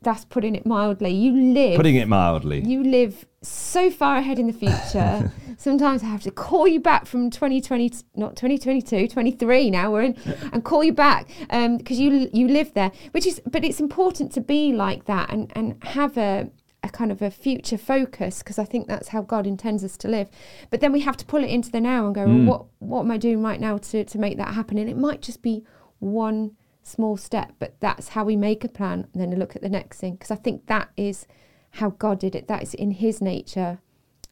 that's 0.00 0.24
putting 0.24 0.54
it 0.54 0.64
mildly 0.64 1.10
you 1.10 1.52
live 1.52 1.76
putting 1.76 1.96
it 1.96 2.08
mildly 2.08 2.60
you 2.60 2.82
live 2.82 3.26
so 3.42 3.90
far 3.90 4.16
ahead 4.16 4.38
in 4.38 4.46
the 4.46 4.52
future 4.52 5.30
sometimes 5.58 6.02
i 6.02 6.06
have 6.06 6.22
to 6.22 6.30
call 6.30 6.66
you 6.66 6.80
back 6.80 7.04
from 7.04 7.28
2020 7.28 7.90
not 8.14 8.36
2022 8.36 9.08
23 9.08 9.70
now 9.70 9.90
we're 9.90 10.02
in 10.02 10.16
and 10.52 10.64
call 10.64 10.82
you 10.82 10.92
back 10.92 11.28
because 11.48 11.98
um, 11.98 12.04
you 12.04 12.30
you 12.32 12.48
live 12.48 12.72
there 12.74 12.90
which 13.10 13.26
is 13.26 13.40
but 13.46 13.64
it's 13.64 13.80
important 13.80 14.32
to 14.32 14.40
be 14.40 14.72
like 14.72 15.04
that 15.04 15.30
and 15.30 15.52
and 15.54 15.76
have 15.84 16.16
a 16.16 16.50
a 16.82 16.88
kind 16.88 17.12
of 17.12 17.20
a 17.20 17.30
future 17.30 17.76
focus 17.76 18.38
because 18.38 18.58
I 18.58 18.64
think 18.64 18.86
that's 18.88 19.08
how 19.08 19.20
God 19.20 19.46
intends 19.46 19.84
us 19.84 19.98
to 19.98 20.08
live. 20.08 20.30
But 20.70 20.80
then 20.80 20.92
we 20.92 21.00
have 21.00 21.16
to 21.18 21.26
pull 21.26 21.44
it 21.44 21.50
into 21.50 21.70
the 21.70 21.78
now 21.78 22.06
and 22.06 22.14
go, 22.14 22.26
mm. 22.26 22.46
well, 22.46 22.70
what 22.78 22.88
what 22.88 23.00
am 23.00 23.10
I 23.10 23.18
doing 23.18 23.42
right 23.42 23.60
now 23.60 23.76
to 23.76 24.04
to 24.04 24.18
make 24.18 24.38
that 24.38 24.54
happen? 24.54 24.78
And 24.78 24.88
it 24.88 24.96
might 24.96 25.20
just 25.20 25.42
be 25.42 25.62
one 25.98 26.56
small 26.82 27.16
step, 27.16 27.52
but 27.58 27.74
that's 27.80 28.08
how 28.08 28.24
we 28.24 28.36
make 28.36 28.64
a 28.64 28.68
plan 28.68 29.06
and 29.12 29.22
then 29.22 29.38
look 29.38 29.56
at 29.56 29.62
the 29.62 29.68
next 29.68 30.00
thing. 30.00 30.14
Because 30.14 30.30
I 30.30 30.36
think 30.36 30.66
that 30.66 30.90
is 30.96 31.26
how 31.72 31.90
God 31.90 32.18
did 32.18 32.34
it. 32.34 32.48
That 32.48 32.62
is 32.62 32.74
in 32.74 32.90
His 32.92 33.20
nature, 33.20 33.80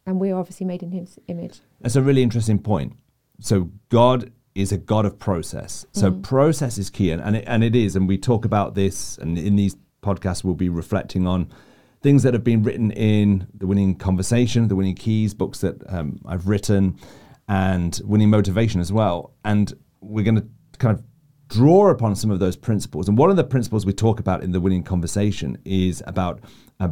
and 0.06 0.20
we're 0.20 0.36
obviously 0.36 0.66
made 0.66 0.82
in 0.82 0.92
His 0.92 1.18
image. 1.28 1.60
That's 1.80 1.96
a 1.96 2.02
really 2.02 2.22
interesting 2.22 2.58
point. 2.58 2.94
So 3.40 3.70
God 3.88 4.32
is 4.54 4.72
a 4.72 4.78
God 4.78 5.06
of 5.06 5.18
process. 5.18 5.86
So 5.92 6.10
mm. 6.10 6.22
process 6.22 6.78
is 6.78 6.90
key, 6.90 7.10
and 7.10 7.22
and 7.22 7.36
it, 7.36 7.44
and 7.46 7.62
it 7.62 7.76
is. 7.76 7.94
And 7.96 8.08
we 8.08 8.18
talk 8.18 8.44
about 8.44 8.74
this, 8.74 9.18
and 9.18 9.38
in 9.38 9.56
these 9.56 9.76
podcasts, 10.02 10.42
we'll 10.42 10.54
be 10.54 10.68
reflecting 10.68 11.26
on 11.26 11.50
things 12.00 12.22
that 12.22 12.32
have 12.32 12.44
been 12.44 12.62
written 12.62 12.90
in 12.92 13.46
the 13.54 13.66
Winning 13.66 13.96
Conversation, 13.96 14.68
the 14.68 14.76
Winning 14.76 14.94
Keys 14.94 15.34
books 15.34 15.60
that 15.60 15.82
um, 15.88 16.20
I've 16.26 16.48
written, 16.48 16.98
and 17.48 18.00
Winning 18.04 18.30
Motivation 18.30 18.80
as 18.80 18.92
well. 18.92 19.32
And 19.44 19.72
we're 20.00 20.24
going 20.24 20.36
to 20.36 20.46
kind 20.78 20.96
of 20.96 21.04
draw 21.48 21.90
upon 21.90 22.14
some 22.14 22.30
of 22.30 22.38
those 22.38 22.56
principles. 22.56 23.08
And 23.08 23.18
one 23.18 23.30
of 23.30 23.36
the 23.36 23.44
principles 23.44 23.84
we 23.84 23.92
talk 23.92 24.20
about 24.20 24.42
in 24.42 24.52
the 24.52 24.60
winning 24.60 24.82
conversation 24.82 25.58
is 25.64 26.02
about 26.06 26.40
uh, 26.78 26.90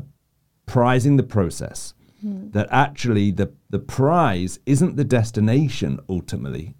prizing 0.66 1.16
the 1.16 1.22
process. 1.22 1.94
Mm. 2.24 2.52
That 2.52 2.68
actually 2.70 3.30
the, 3.30 3.52
the 3.70 3.78
prize 3.78 4.58
isn't 4.66 4.96
the 4.96 5.04
destination 5.04 6.00
ultimately, 6.08 6.74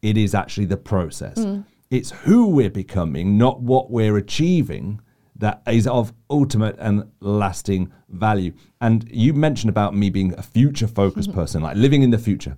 it 0.00 0.16
is 0.16 0.34
actually 0.34 0.66
the 0.66 0.78
process. 0.78 1.38
Mm. 1.38 1.64
It's 1.90 2.10
who 2.10 2.48
we're 2.48 2.70
becoming, 2.70 3.36
not 3.36 3.60
what 3.60 3.90
we're 3.90 4.16
achieving, 4.16 5.00
that 5.36 5.62
is 5.66 5.86
of 5.86 6.12
ultimate 6.28 6.76
and 6.78 7.10
lasting 7.20 7.92
value. 8.08 8.52
And 8.80 9.08
you 9.10 9.32
mentioned 9.32 9.70
about 9.70 9.94
me 9.94 10.10
being 10.10 10.34
a 10.34 10.42
future 10.42 10.86
focused 10.86 11.32
person, 11.34 11.62
like 11.62 11.76
living 11.76 12.02
in 12.02 12.10
the 12.10 12.18
future. 12.18 12.56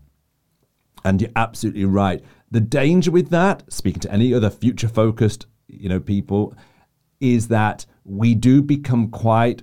And 1.04 1.20
you're 1.20 1.30
absolutely 1.34 1.84
right. 1.84 2.22
The 2.52 2.60
danger 2.60 3.10
with 3.10 3.30
that, 3.30 3.64
speaking 3.72 4.00
to 4.00 4.12
any 4.12 4.34
other 4.34 4.50
future 4.50 4.86
focused, 4.86 5.46
you 5.68 5.88
know, 5.88 5.98
people, 5.98 6.54
is 7.18 7.48
that 7.48 7.86
we 8.04 8.34
do 8.34 8.60
become 8.60 9.08
quite 9.08 9.62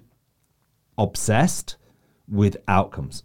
obsessed 0.98 1.78
with 2.28 2.58
outcomes. 2.68 3.24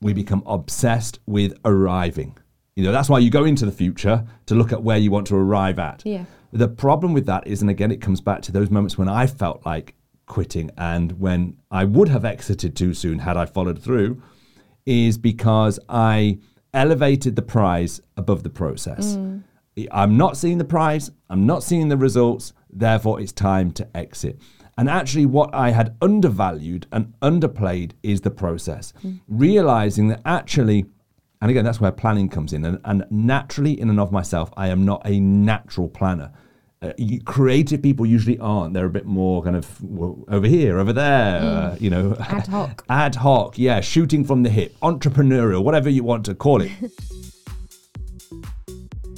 We 0.00 0.12
become 0.12 0.44
obsessed 0.46 1.18
with 1.26 1.58
arriving. 1.64 2.38
You 2.76 2.84
know, 2.84 2.92
that's 2.92 3.08
why 3.08 3.18
you 3.18 3.30
go 3.30 3.44
into 3.44 3.66
the 3.66 3.72
future 3.72 4.24
to 4.46 4.54
look 4.54 4.72
at 4.72 4.84
where 4.84 4.98
you 4.98 5.10
want 5.10 5.26
to 5.26 5.36
arrive 5.36 5.80
at. 5.80 6.02
Yeah. 6.06 6.24
The 6.52 6.68
problem 6.68 7.12
with 7.12 7.26
that 7.26 7.48
is, 7.48 7.62
and 7.62 7.70
again, 7.70 7.90
it 7.90 8.00
comes 8.00 8.20
back 8.20 8.42
to 8.42 8.52
those 8.52 8.70
moments 8.70 8.96
when 8.96 9.08
I 9.08 9.26
felt 9.26 9.66
like 9.66 9.96
quitting 10.26 10.70
and 10.78 11.18
when 11.18 11.56
I 11.72 11.84
would 11.84 12.08
have 12.08 12.24
exited 12.24 12.76
too 12.76 12.94
soon 12.94 13.18
had 13.18 13.36
I 13.36 13.46
followed 13.46 13.82
through, 13.82 14.22
is 14.86 15.18
because 15.18 15.80
I 15.88 16.38
elevated 16.74 17.36
the 17.36 17.42
prize 17.42 18.00
above 18.16 18.42
the 18.42 18.50
process. 18.50 19.16
Mm. 19.16 19.42
I'm 19.90 20.16
not 20.16 20.36
seeing 20.36 20.58
the 20.58 20.64
prize, 20.64 21.10
I'm 21.28 21.46
not 21.46 21.62
seeing 21.62 21.88
the 21.88 21.96
results, 21.96 22.52
therefore 22.70 23.20
it's 23.20 23.32
time 23.32 23.72
to 23.72 23.88
exit. 23.96 24.40
And 24.76 24.88
actually, 24.88 25.26
what 25.26 25.54
I 25.54 25.70
had 25.70 25.96
undervalued 26.00 26.86
and 26.92 27.12
underplayed 27.20 27.92
is 28.02 28.22
the 28.22 28.30
process, 28.30 28.92
mm. 29.04 29.20
realizing 29.28 30.08
that 30.08 30.22
actually, 30.24 30.86
and 31.40 31.50
again, 31.50 31.64
that's 31.64 31.80
where 31.80 31.92
planning 31.92 32.28
comes 32.28 32.52
in. 32.52 32.64
And, 32.64 32.80
and 32.84 33.04
naturally, 33.10 33.78
in 33.78 33.90
and 33.90 34.00
of 34.00 34.12
myself, 34.12 34.50
I 34.56 34.68
am 34.68 34.84
not 34.84 35.02
a 35.04 35.20
natural 35.20 35.88
planner 35.88 36.32
uh, 36.82 36.92
creative 37.26 37.82
people 37.82 38.06
usually 38.06 38.38
aren't. 38.38 38.72
They're 38.72 38.86
a 38.86 38.90
bit 38.90 39.04
more 39.04 39.42
kind 39.42 39.54
of 39.56 39.82
well, 39.82 40.24
over 40.28 40.46
here, 40.46 40.78
over 40.78 40.92
there, 40.92 41.40
mm. 41.40 41.44
uh, 41.44 41.76
you 41.78 41.90
know. 41.90 42.16
Ad 42.18 42.46
hoc. 42.48 42.84
ad 42.88 43.14
hoc, 43.16 43.58
yeah, 43.58 43.80
shooting 43.80 44.24
from 44.24 44.42
the 44.42 44.50
hip, 44.50 44.74
entrepreneurial, 44.80 45.62
whatever 45.62 45.90
you 45.90 46.04
want 46.04 46.24
to 46.26 46.34
call 46.34 46.62
it. 46.62 46.70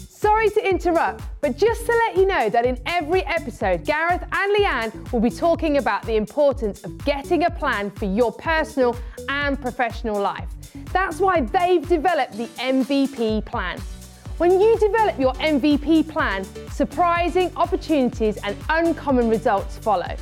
Sorry 0.08 0.50
to 0.50 0.68
interrupt, 0.68 1.24
but 1.40 1.56
just 1.56 1.84
to 1.86 1.92
let 2.06 2.16
you 2.16 2.26
know 2.26 2.48
that 2.48 2.64
in 2.64 2.80
every 2.86 3.24
episode, 3.26 3.84
Gareth 3.84 4.22
and 4.22 4.56
Leanne 4.56 5.12
will 5.12 5.20
be 5.20 5.30
talking 5.30 5.78
about 5.78 6.02
the 6.04 6.14
importance 6.16 6.82
of 6.84 7.04
getting 7.04 7.44
a 7.44 7.50
plan 7.50 7.90
for 7.90 8.06
your 8.06 8.32
personal 8.32 8.96
and 9.28 9.60
professional 9.60 10.20
life. 10.20 10.48
That's 10.92 11.18
why 11.18 11.40
they've 11.40 11.86
developed 11.88 12.36
the 12.36 12.46
MVP 12.58 13.44
plan. 13.44 13.80
When 14.38 14.60
you 14.60 14.78
develop 14.78 15.20
your 15.20 15.34
MVP 15.34 16.08
plan, 16.08 16.44
surprising 16.70 17.52
opportunities 17.56 18.38
and 18.38 18.56
uncommon 18.70 19.28
results 19.28 19.76
follow. 19.78 20.16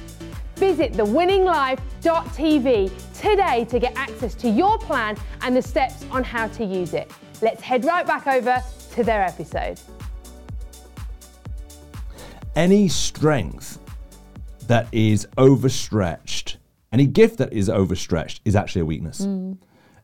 Visit 0.56 0.92
thewinninglife.tv 0.92 2.90
today 3.18 3.64
to 3.66 3.78
get 3.78 3.96
access 3.96 4.34
to 4.34 4.50
your 4.50 4.76
plan 4.78 5.16
and 5.42 5.56
the 5.56 5.62
steps 5.62 6.04
on 6.10 6.24
how 6.24 6.48
to 6.48 6.64
use 6.64 6.92
it. 6.92 7.10
Let's 7.40 7.62
head 7.62 7.84
right 7.84 8.04
back 8.06 8.26
over 8.26 8.62
to 8.92 9.04
their 9.04 9.22
episode. 9.22 9.80
Any 12.56 12.88
strength 12.88 13.78
that 14.66 14.88
is 14.92 15.28
overstretched, 15.38 16.58
any 16.92 17.06
gift 17.06 17.38
that 17.38 17.52
is 17.52 17.70
overstretched 17.70 18.40
is 18.44 18.56
actually 18.56 18.82
a 18.82 18.86
weakness. 18.86 19.20
Mm. 19.20 19.56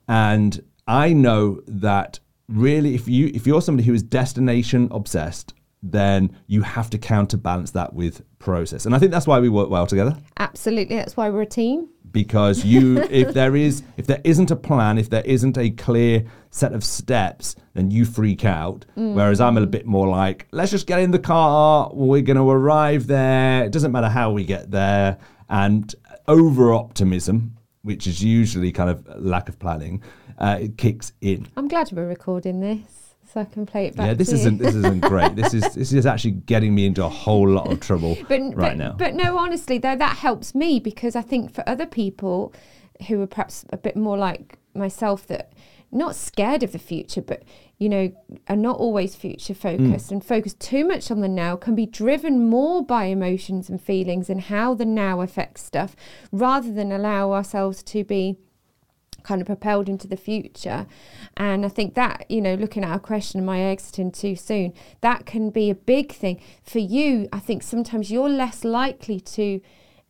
And 0.08 0.62
I 0.86 1.12
know 1.12 1.60
that 1.66 2.20
really 2.48 2.94
if 2.94 3.08
you 3.08 3.30
if 3.34 3.46
you're 3.46 3.62
somebody 3.62 3.86
who 3.86 3.94
is 3.94 4.02
destination 4.02 4.88
obsessed 4.90 5.54
then 5.82 6.36
you 6.46 6.62
have 6.62 6.90
to 6.90 6.98
counterbalance 6.98 7.70
that 7.72 7.92
with 7.92 8.22
process. 8.38 8.86
And 8.86 8.94
i 8.94 8.98
think 8.98 9.12
that's 9.12 9.26
why 9.26 9.38
we 9.40 9.48
work 9.48 9.70
well 9.70 9.86
together. 9.86 10.16
Absolutely. 10.38 10.96
That's 10.96 11.16
why 11.16 11.30
we're 11.30 11.42
a 11.42 11.46
team. 11.46 11.88
Because 12.10 12.64
you 12.64 12.98
if 13.10 13.34
there 13.34 13.56
is 13.56 13.82
if 13.96 14.06
there 14.06 14.20
isn't 14.24 14.50
a 14.50 14.56
plan 14.56 14.98
if 14.98 15.10
there 15.10 15.24
isn't 15.24 15.58
a 15.58 15.70
clear 15.70 16.24
set 16.50 16.72
of 16.72 16.82
steps 16.82 17.56
then 17.74 17.90
you 17.90 18.04
freak 18.04 18.44
out. 18.44 18.86
Mm. 18.96 19.14
whereas 19.14 19.40
i'm 19.40 19.58
a 19.58 19.66
bit 19.66 19.86
more 19.86 20.08
like 20.08 20.46
let's 20.52 20.70
just 20.70 20.86
get 20.86 21.00
in 21.00 21.10
the 21.10 21.18
car. 21.18 21.90
We're 21.92 22.22
going 22.22 22.36
to 22.36 22.48
arrive 22.48 23.06
there. 23.06 23.64
It 23.64 23.72
doesn't 23.72 23.92
matter 23.92 24.08
how 24.08 24.32
we 24.32 24.44
get 24.44 24.70
there. 24.70 25.18
And 25.48 25.94
over 26.26 26.72
optimism 26.72 27.55
which 27.86 28.06
is 28.06 28.22
usually 28.22 28.72
kind 28.72 28.90
of 28.90 29.06
lack 29.22 29.48
of 29.48 29.58
planning 29.58 30.02
uh, 30.38 30.58
it 30.60 30.76
kicks 30.76 31.12
in. 31.20 31.46
I'm 31.56 31.68
glad 31.68 31.90
we're 31.92 32.06
recording 32.06 32.60
this 32.60 33.14
so 33.32 33.40
I 33.40 33.44
can 33.44 33.64
play 33.64 33.86
it 33.86 33.96
back. 33.96 34.06
Yeah, 34.06 34.14
this 34.14 34.32
isn't 34.32 34.58
this 34.58 34.74
isn't 34.74 35.00
great. 35.00 35.36
This 35.36 35.54
is 35.54 35.62
this 35.74 35.92
is 35.92 36.04
actually 36.04 36.32
getting 36.32 36.74
me 36.74 36.86
into 36.86 37.04
a 37.04 37.08
whole 37.08 37.48
lot 37.48 37.70
of 37.70 37.80
trouble 37.80 38.16
but, 38.28 38.40
right 38.40 38.54
but, 38.54 38.76
now. 38.76 38.92
But 38.92 39.14
no, 39.14 39.38
honestly, 39.38 39.78
though 39.78 39.96
that 39.96 40.16
helps 40.16 40.54
me 40.54 40.80
because 40.80 41.16
I 41.16 41.22
think 41.22 41.54
for 41.54 41.66
other 41.68 41.86
people 41.86 42.52
who 43.08 43.20
are 43.20 43.26
perhaps 43.26 43.64
a 43.70 43.76
bit 43.76 43.96
more 43.96 44.16
like 44.16 44.58
myself 44.74 45.26
that 45.26 45.52
not 45.92 46.16
scared 46.16 46.62
of 46.62 46.72
the 46.72 46.78
future, 46.78 47.22
but 47.22 47.42
you 47.78 47.88
know, 47.88 48.12
are 48.48 48.56
not 48.56 48.78
always 48.78 49.14
future 49.14 49.52
hmm. 49.52 49.60
focused 49.60 50.10
and 50.10 50.24
focus 50.24 50.54
too 50.54 50.86
much 50.86 51.10
on 51.10 51.20
the 51.20 51.28
now 51.28 51.56
can 51.56 51.74
be 51.74 51.86
driven 51.86 52.48
more 52.48 52.84
by 52.84 53.04
emotions 53.04 53.68
and 53.68 53.80
feelings 53.80 54.30
and 54.30 54.42
how 54.42 54.74
the 54.74 54.84
now 54.84 55.20
affects 55.20 55.62
stuff 55.62 55.94
rather 56.32 56.72
than 56.72 56.90
allow 56.90 57.32
ourselves 57.32 57.82
to 57.82 58.02
be 58.02 58.36
kind 59.22 59.40
of 59.40 59.46
propelled 59.46 59.88
into 59.88 60.06
the 60.06 60.16
future. 60.16 60.86
And 61.36 61.66
I 61.66 61.68
think 61.68 61.94
that, 61.94 62.30
you 62.30 62.40
know, 62.40 62.54
looking 62.54 62.84
at 62.84 62.90
our 62.90 62.98
question, 62.98 63.40
am 63.40 63.48
I 63.48 63.60
exiting 63.60 64.12
too 64.12 64.36
soon? 64.36 64.72
That 65.00 65.26
can 65.26 65.50
be 65.50 65.68
a 65.68 65.74
big 65.74 66.12
thing. 66.12 66.40
For 66.62 66.78
you, 66.78 67.28
I 67.32 67.40
think 67.40 67.62
sometimes 67.62 68.10
you're 68.10 68.28
less 68.28 68.64
likely 68.64 69.20
to 69.20 69.60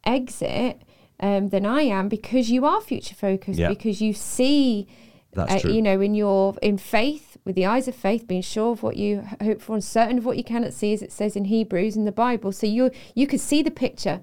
exit 0.05 0.83
um, 1.21 1.49
than 1.49 1.65
I 1.67 1.83
am 1.83 2.09
because 2.09 2.51
you 2.51 2.65
are 2.67 2.81
future 2.81 3.15
focused, 3.15 3.59
Yeah. 3.59 3.69
because 3.69 4.01
you 4.01 4.13
see 4.13 4.87
uh, 5.37 5.59
you 5.75 5.83
know, 5.83 6.01
in 6.01 6.15
your 6.15 6.57
in 6.63 6.79
faith, 6.79 7.37
with 7.45 7.55
the 7.57 7.67
eyes 7.67 7.87
of 7.89 7.95
faith, 7.95 8.27
being 8.27 8.41
sure 8.43 8.73
of 8.73 8.83
what 8.83 8.97
you 8.97 9.23
hope 9.43 9.61
for 9.61 9.75
and 9.75 9.85
certain 9.85 10.17
of 10.19 10.25
what 10.25 10.39
you 10.39 10.45
cannot 10.45 10.73
see, 10.73 10.95
as 10.95 11.03
it 11.03 11.13
says 11.13 11.37
in 11.37 11.45
Hebrews 11.45 11.95
in 11.95 12.07
the 12.07 12.13
Bible. 12.13 12.53
So 12.53 12.67
you 12.67 12.91
you 13.15 13.27
could 13.27 13.41
see 13.41 13.63
the 13.63 13.71
picture. 13.71 14.21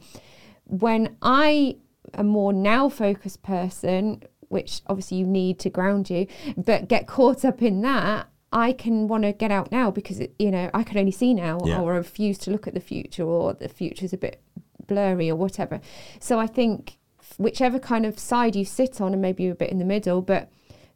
When 0.65 1.15
I 1.21 1.77
a 2.15 2.23
more 2.23 2.51
now 2.51 2.89
focused 2.89 3.43
person, 3.43 4.23
which 4.49 4.81
obviously 4.87 5.17
you 5.17 5.25
need 5.27 5.59
to 5.59 5.69
ground 5.69 6.09
you, 6.09 6.25
but 6.57 6.87
get 6.87 7.05
caught 7.07 7.45
up 7.45 7.61
in 7.61 7.81
that. 7.81 8.27
I 8.51 8.71
can 8.71 9.07
want 9.07 9.23
to 9.23 9.33
get 9.33 9.49
out 9.49 9.71
now 9.71 9.89
because 9.89 10.19
it, 10.19 10.35
you 10.37 10.51
know 10.51 10.69
I 10.73 10.83
can 10.83 10.97
only 10.97 11.11
see 11.11 11.33
now, 11.33 11.59
Yeah. 11.65 11.79
or 11.81 11.93
I 11.93 11.97
refuse 11.97 12.37
to 12.39 12.51
look 12.51 12.67
at 12.67 12.73
the 12.73 12.79
future, 12.79 13.23
or 13.23 13.53
the 13.53 13.69
future 13.69 14.05
is 14.05 14.13
a 14.13 14.17
bit 14.17 14.41
blurry, 14.87 15.29
or 15.29 15.35
whatever. 15.35 15.79
So 16.19 16.39
I 16.39 16.47
think 16.47 16.97
whichever 17.37 17.79
kind 17.79 18.05
of 18.05 18.19
side 18.19 18.55
you 18.55 18.65
sit 18.65 18.99
on, 19.01 19.13
and 19.13 19.21
maybe 19.21 19.43
you're 19.43 19.53
a 19.53 19.55
bit 19.55 19.71
in 19.71 19.79
the 19.79 19.85
middle, 19.85 20.21
but 20.21 20.49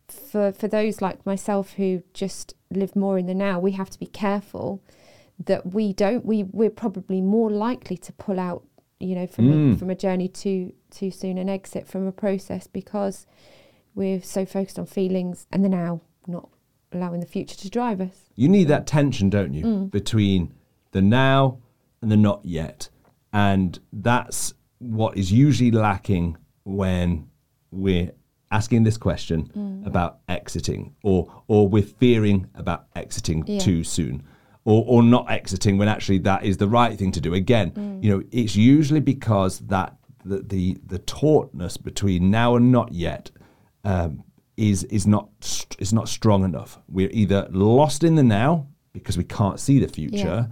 for 0.08 0.52
for 0.52 0.68
those 0.68 1.02
like 1.02 1.26
myself 1.26 1.74
who 1.74 2.04
just 2.14 2.54
live 2.72 2.96
more 2.96 3.18
in 3.18 3.26
the 3.26 3.34
now, 3.36 3.60
we 3.60 3.72
have 3.74 3.90
to 3.90 4.00
be 4.00 4.06
careful 4.08 4.82
that 5.46 5.74
we 5.74 5.94
don't. 5.94 6.26
We 6.26 6.44
we're 6.44 6.70
probably 6.70 7.22
more 7.22 7.50
likely 7.52 7.98
to 7.98 8.14
pull 8.14 8.40
out, 8.40 8.64
you 9.00 9.16
know, 9.16 9.28
from 9.28 9.50
a, 9.52 9.56
Mm. 9.56 9.80
from 9.80 9.90
a 9.90 9.96
journey 9.96 10.28
too 10.28 10.74
too 10.92 11.12
soon 11.12 11.38
and 11.38 11.50
exit 11.50 11.88
from 11.88 12.08
a 12.08 12.12
process 12.12 12.68
because 12.68 13.26
we're 13.96 14.22
so 14.22 14.46
focused 14.46 14.80
on 14.80 14.86
feelings 14.86 15.48
and 15.52 15.64
the 15.66 15.70
now, 15.70 16.02
not 16.28 16.48
allowing 16.94 17.20
the 17.20 17.26
future 17.26 17.58
to 17.58 17.70
drive 17.70 18.00
us. 18.00 18.30
You 18.36 18.48
need 18.48 18.68
that 18.70 18.88
tension, 18.88 19.30
don't 19.30 19.54
you, 19.54 19.66
Mm. 19.66 19.92
between 19.92 20.54
the 20.92 21.02
now 21.02 21.58
and 22.02 22.10
the 22.12 22.16
not 22.18 22.46
yet. 22.46 22.90
And 23.34 23.78
that's 23.94 24.54
what 24.80 25.18
is 25.18 25.32
usually 25.32 25.72
lacking 25.72 26.38
when 26.64 27.28
we're 27.72 28.12
asking 28.52 28.84
this 28.84 28.98
question 28.98 29.50
Mm. 29.56 29.86
about 29.86 30.20
exiting 30.30 30.94
or 31.04 31.28
or 31.48 31.68
we're 31.68 31.84
fearing 31.84 32.48
about 32.56 32.88
exiting 32.96 33.44
Yeah. 33.46 33.60
too 33.60 33.84
soon. 33.84 34.24
Or, 34.66 34.84
or 34.86 35.02
not 35.04 35.32
exiting 35.32 35.78
when 35.78 35.88
actually 35.88 36.20
that 36.20 36.44
is 36.44 36.58
the 36.58 36.68
right 36.68 36.98
thing 36.98 37.12
to 37.14 37.22
do. 37.22 37.34
Again, 37.34 37.72
Mm. 37.72 38.04
you 38.04 38.10
know, 38.12 38.24
it's 38.32 38.56
usually 38.56 39.00
because 39.00 39.60
that 39.68 39.96
the 40.26 40.40
the, 40.44 40.78
the 40.86 41.00
tautness 41.00 41.78
between 41.78 42.30
now 42.30 42.56
and 42.56 42.72
not 42.72 42.92
yet 42.92 43.32
um, 43.86 44.24
is 44.58 44.84
is 44.86 45.06
not 45.08 45.30
st- 45.40 45.76
is 45.80 45.94
not 45.94 46.08
strong 46.10 46.44
enough. 46.44 46.80
We're 46.90 47.10
either 47.12 47.48
lost 47.52 48.04
in 48.04 48.16
the 48.16 48.24
now 48.24 48.68
because 48.94 49.18
we 49.18 49.24
can't 49.24 49.60
see 49.60 49.80
the 49.80 49.88
future, 49.88 50.50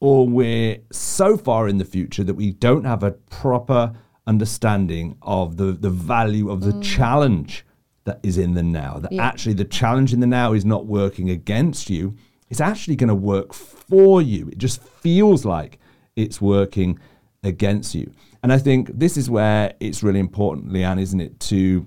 or 0.00 0.28
we're 0.28 0.78
so 0.90 1.36
far 1.36 1.68
in 1.68 1.78
the 1.78 1.84
future 1.84 2.24
that 2.24 2.34
we 2.34 2.52
don't 2.52 2.84
have 2.84 3.02
a 3.02 3.12
proper 3.12 3.92
understanding 4.26 5.16
of 5.22 5.56
the 5.56 5.72
the 5.72 5.90
value 5.90 6.50
of 6.50 6.60
the 6.60 6.72
mm. 6.72 6.82
challenge 6.82 7.64
that 8.04 8.20
is 8.22 8.38
in 8.38 8.54
the 8.54 8.62
now. 8.62 8.98
That 8.98 9.12
Yeah. 9.12 9.24
actually 9.24 9.54
the 9.54 9.64
challenge 9.64 10.12
in 10.12 10.20
the 10.20 10.26
now 10.26 10.52
is 10.52 10.64
not 10.64 10.86
working 10.86 11.30
against 11.30 11.90
you. 11.90 12.14
It's 12.48 12.60
actually 12.60 12.96
going 12.96 13.08
to 13.08 13.14
work 13.14 13.52
for 13.52 14.22
you. 14.22 14.48
It 14.48 14.58
just 14.58 14.80
feels 14.82 15.44
like 15.44 15.78
it's 16.14 16.40
working 16.40 16.98
against 17.42 17.94
you. 17.94 18.12
And 18.42 18.52
I 18.52 18.58
think 18.58 18.90
this 18.94 19.16
is 19.16 19.28
where 19.28 19.74
it's 19.80 20.02
really 20.02 20.20
important, 20.20 20.70
Leanne, 20.70 21.00
isn't 21.00 21.20
it, 21.20 21.40
to 21.40 21.86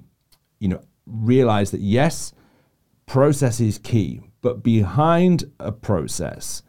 you 0.59 0.67
know 0.67 0.81
realize 1.05 1.71
that 1.71 1.81
yes, 1.81 2.33
process 3.05 3.59
is 3.59 3.77
key, 3.77 4.21
but 4.41 4.61
behind 4.63 5.51
a 5.59 5.71
process, 5.71 6.61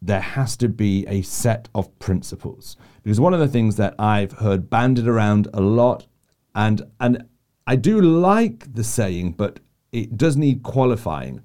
there 0.00 0.20
has 0.20 0.56
to 0.58 0.68
be 0.68 1.06
a 1.06 1.22
set 1.22 1.68
of 1.74 1.96
principles. 1.98 2.76
Because 3.02 3.20
one 3.20 3.34
of 3.34 3.40
the 3.40 3.48
things 3.48 3.76
that 3.76 3.94
I've 3.98 4.32
heard 4.32 4.70
banded 4.70 5.08
around 5.08 5.48
a 5.52 5.60
lot, 5.60 6.06
and 6.54 6.82
and 7.00 7.24
I 7.66 7.76
do 7.76 8.00
like 8.00 8.72
the 8.72 8.84
saying, 8.84 9.32
but 9.32 9.60
it 9.92 10.16
does 10.16 10.36
need 10.36 10.62
qualifying. 10.62 11.42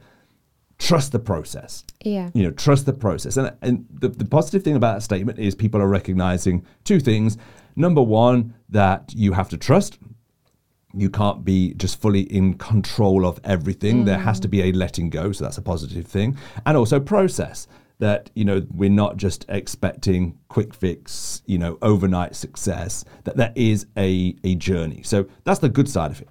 Trust 0.77 1.11
the 1.11 1.19
process. 1.19 1.83
Yeah. 2.03 2.29
you 2.33 2.43
know 2.43 2.51
trust 2.51 2.85
the 2.85 2.93
process. 2.93 3.37
And, 3.37 3.53
and 3.61 3.85
the, 3.89 4.09
the 4.09 4.25
positive 4.25 4.63
thing 4.63 4.75
about 4.75 4.95
that 4.95 5.01
statement 5.03 5.39
is 5.39 5.55
people 5.55 5.81
are 5.81 5.87
recognizing 5.87 6.65
two 6.83 6.99
things. 6.99 7.37
Number 7.75 8.01
one 8.01 8.53
that 8.69 9.13
you 9.15 9.33
have 9.33 9.49
to 9.49 9.57
trust. 9.57 9.99
You 10.95 11.09
can't 11.09 11.43
be 11.43 11.73
just 11.73 11.99
fully 11.99 12.21
in 12.21 12.55
control 12.55 13.25
of 13.25 13.39
everything. 13.43 14.05
There 14.05 14.19
has 14.19 14.39
to 14.41 14.47
mm. 14.47 14.51
be 14.51 14.61
a 14.63 14.71
letting 14.73 15.09
go 15.09 15.31
so 15.31 15.43
that's 15.43 15.57
a 15.57 15.61
positive 15.61 16.05
thing. 16.05 16.37
And 16.65 16.77
also 16.77 16.99
process 16.99 17.67
that 17.99 18.29
you 18.35 18.43
know 18.43 18.65
we're 18.73 18.89
not 18.89 19.17
just 19.17 19.45
expecting 19.49 20.37
quick 20.47 20.73
fix 20.73 21.41
you 21.45 21.57
know 21.57 21.77
overnight 21.81 22.35
success 22.35 23.05
that 23.23 23.37
there 23.37 23.53
is 23.55 23.85
a 23.97 24.35
a 24.43 24.55
journey 24.55 25.01
so 25.03 25.25
that's 25.43 25.59
the 25.59 25.69
good 25.69 25.87
side 25.87 26.11
of 26.11 26.21
it 26.21 26.29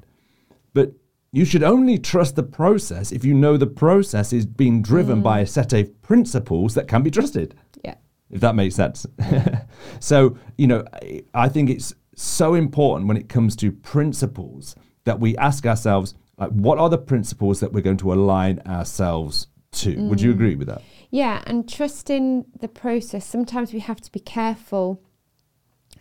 but 0.74 0.92
you 1.32 1.46
should 1.46 1.62
only 1.62 1.98
trust 1.98 2.36
the 2.36 2.42
process 2.42 3.10
if 3.10 3.24
you 3.24 3.32
know 3.32 3.56
the 3.56 3.66
process 3.66 4.32
is 4.32 4.44
being 4.44 4.82
driven 4.82 5.22
by 5.22 5.40
mm. 5.40 5.42
a 5.44 5.46
set 5.46 5.72
of 5.72 6.02
principles 6.02 6.74
that 6.74 6.86
can 6.86 7.02
be 7.02 7.10
trusted, 7.10 7.54
Yeah. 7.82 7.94
if 8.30 8.42
that 8.42 8.54
makes 8.54 8.74
sense. 8.74 9.06
so, 10.00 10.36
you 10.58 10.66
know, 10.66 10.84
I- 10.92 11.24
I 11.32 11.48
think 11.48 11.70
it's 11.70 11.94
so 12.14 12.54
important 12.54 13.08
when 13.08 13.16
it 13.16 13.30
comes 13.30 13.56
to 13.56 13.72
principles 13.72 14.76
that 15.04 15.18
we 15.20 15.34
ask 15.38 15.64
ourselves, 15.64 16.14
like, 16.36 16.50
what 16.50 16.78
are 16.78 16.90
the 16.90 16.98
principles 16.98 17.60
that 17.60 17.72
we're 17.72 17.80
going 17.80 17.96
to 17.98 18.12
align 18.12 18.60
ourselves 18.66 19.46
to? 19.72 19.96
Would 20.08 20.20
you 20.20 20.32
mm. 20.32 20.34
agree 20.34 20.54
with 20.54 20.68
that? 20.68 20.82
Yeah, 21.12 21.42
and 21.46 21.68
trusting 21.68 22.46
the 22.58 22.68
process. 22.68 23.26
Sometimes 23.26 23.74
we 23.74 23.80
have 23.80 24.00
to 24.00 24.10
be 24.10 24.18
careful 24.18 25.02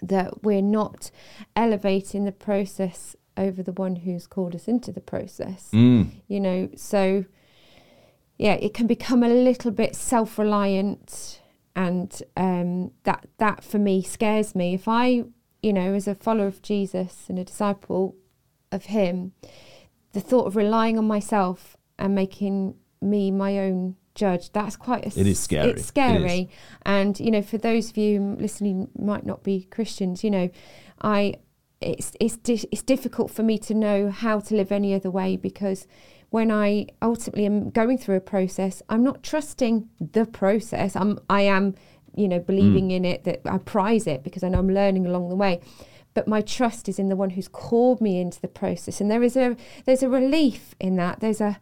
that 0.02 0.42
we're 0.42 0.62
not 0.62 1.12
elevating 1.54 2.24
the 2.24 2.32
process 2.32 3.18
over 3.36 3.62
the 3.62 3.74
one 3.74 3.98
who's 3.98 4.26
called 4.26 4.56
us 4.56 4.70
into 4.70 4.90
the 4.94 5.02
process. 5.02 5.70
Mm. 5.74 6.12
You 6.30 6.40
know, 6.40 6.70
so 6.78 7.26
yeah, 8.38 8.54
it 8.54 8.74
can 8.74 8.88
become 8.88 9.22
a 9.22 9.28
little 9.28 9.72
bit 9.72 9.98
self-reliant, 9.98 11.42
and 11.76 12.24
um, 12.38 12.92
that 13.04 13.28
that 13.38 13.66
for 13.66 13.80
me 13.80 14.02
scares 14.02 14.56
me. 14.56 14.74
If 14.74 14.88
I, 14.88 15.26
you 15.62 15.74
know, 15.74 15.94
as 15.94 16.08
a 16.08 16.16
follower 16.16 16.48
of 16.48 16.62
Jesus 16.62 17.26
and 17.28 17.38
a 17.38 17.44
disciple 17.44 18.16
of 18.72 18.86
Him, 18.86 19.34
the 20.14 20.22
thought 20.22 20.48
of 20.48 20.56
relying 20.56 20.98
on 20.98 21.06
myself 21.06 21.76
and 22.00 22.16
making 22.16 22.76
me 23.02 23.30
my 23.30 23.60
own 23.60 23.98
judge 24.16 24.52
that's 24.52 24.76
quite 24.76 25.06
a 25.06 25.20
It 25.20 25.28
is 25.28 25.40
scary. 25.40 25.72
It's 25.72 25.86
scary. 25.86 26.50
And 26.86 27.20
you 27.20 27.32
know 27.32 27.42
for 27.42 27.58
those 27.58 27.90
of 27.90 27.98
you 27.98 28.36
listening 28.40 28.90
might 28.98 29.26
not 29.26 29.44
be 29.44 29.68
christians 29.72 30.24
you 30.24 30.32
know 30.32 30.50
i 31.02 31.36
it's 31.80 32.12
it's 32.20 32.38
di- 32.38 32.68
it's 32.72 32.84
difficult 32.84 33.32
for 33.32 33.44
me 33.44 33.58
to 33.58 33.74
know 33.74 34.10
how 34.10 34.40
to 34.40 34.56
live 34.56 34.72
any 34.72 34.94
other 34.94 35.10
way 35.10 35.36
because 35.36 35.88
when 36.30 36.52
i 36.52 36.86
ultimately 37.02 37.46
am 37.46 37.70
going 37.70 37.98
through 37.98 38.16
a 38.16 38.22
process 38.22 38.82
i'm 38.90 39.04
not 39.04 39.24
trusting 39.24 39.90
the 40.00 40.26
process. 40.26 40.96
I'm 40.96 41.20
i 41.30 41.42
am 41.42 41.76
you 42.16 42.28
know 42.28 42.40
believing 42.40 42.90
mm. 42.90 42.96
in 42.98 43.06
it 43.06 43.24
that 43.24 43.42
i 43.46 43.58
prize 43.58 44.06
it 44.06 44.24
because 44.24 44.44
i 44.44 44.50
know 44.50 44.60
i'm 44.60 44.70
learning 44.70 45.06
along 45.06 45.30
the 45.30 45.36
way. 45.36 45.62
But 46.14 46.28
my 46.28 46.42
trust 46.42 46.90
is 46.90 47.00
in 47.00 47.08
the 47.08 47.16
one 47.16 47.32
who's 47.32 47.48
called 47.48 48.02
me 48.02 48.20
into 48.20 48.42
the 48.42 48.48
process. 48.50 49.00
And 49.00 49.10
there 49.10 49.24
is 49.24 49.38
a 49.38 49.56
there's 49.86 50.04
a 50.04 50.10
relief 50.10 50.76
in 50.80 50.98
that. 50.98 51.22
There's 51.22 51.40
a 51.40 51.58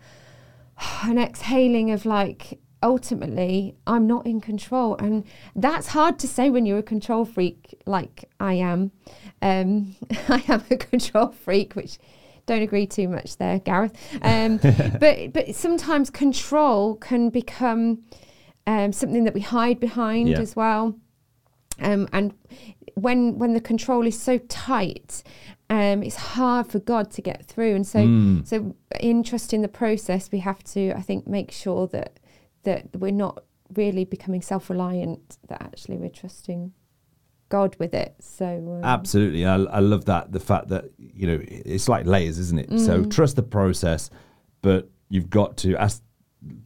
an 1.03 1.17
exhaling 1.17 1.91
of 1.91 2.05
like 2.05 2.59
ultimately 2.81 3.75
i'm 3.87 4.07
not 4.07 4.25
in 4.25 4.39
control. 4.39 4.95
And 4.97 5.25
that's 5.55 5.87
hard 5.87 6.17
to 6.19 6.27
say 6.27 6.49
when 6.49 6.65
you're 6.65 6.79
a 6.79 6.83
control 6.83 7.25
freak 7.25 7.75
like 7.85 8.25
i 8.39 8.53
am. 8.53 8.91
Um 9.41 9.95
i 10.29 10.43
am 10.47 10.63
a 10.69 10.77
control 10.77 11.29
freak 11.31 11.75
which 11.75 11.97
don't 12.45 12.61
agree 12.61 12.87
too 12.87 13.07
much 13.09 13.37
there 13.37 13.59
gareth. 13.59 13.93
Um 14.21 14.57
but 14.99 15.33
but 15.33 15.55
sometimes 15.55 16.09
control 16.09 16.95
can 16.95 17.29
become 17.29 18.03
um 18.65 18.93
something 18.93 19.25
that 19.25 19.33
we 19.33 19.41
hide 19.41 19.79
behind 19.79 20.29
Yeah. 20.29 20.39
as 20.39 20.55
well. 20.55 20.95
Um, 21.81 22.07
and 22.11 22.33
when 22.95 23.37
when 23.39 23.53
the 23.53 23.61
control 23.61 24.05
is 24.05 24.19
so 24.19 24.37
tight, 24.49 25.23
um, 25.69 26.01
it's 26.03 26.15
hard 26.15 26.67
for 26.67 26.79
God 26.79 27.12
to 27.12 27.21
get 27.21 27.45
through. 27.45 27.75
And 27.75 27.86
so, 27.86 27.99
Mm. 27.99 28.47
so 28.47 28.75
in 28.99 29.23
trusting 29.23 29.62
the 29.62 29.67
process, 29.67 30.32
we 30.32 30.39
have 30.39 30.63
to, 30.75 30.91
I 30.93 31.01
think, 31.01 31.27
make 31.27 31.51
sure 31.51 31.88
that 31.88 32.19
that 32.63 32.88
we're 32.97 33.12
not 33.12 33.43
really 33.75 34.03
becoming 34.03 34.41
self-reliant. 34.41 35.38
That 35.47 35.62
actually 35.62 35.97
we're 35.97 36.10
trusting 36.10 36.73
God 37.49 37.75
with 37.79 37.93
it. 37.93 38.15
So 38.19 38.45
um, 38.45 38.84
Absolutely. 38.84 39.45
I, 39.45 39.55
I 39.55 39.79
love 39.79 40.05
that. 40.05 40.32
The 40.32 40.39
fact 40.39 40.67
that, 40.69 40.86
you 40.97 41.25
know, 41.27 41.39
it's 41.47 41.88
like 41.88 42.05
layers, 42.05 42.38
isn't 42.38 42.60
it? 42.60 42.79
So 42.79 43.03
Mm. 43.03 43.10
trust 43.12 43.36
the 43.38 43.43
process, 43.43 44.10
but 44.62 44.89
you've 45.10 45.29
got 45.29 45.55
to 45.58 45.75
ask, 45.77 46.03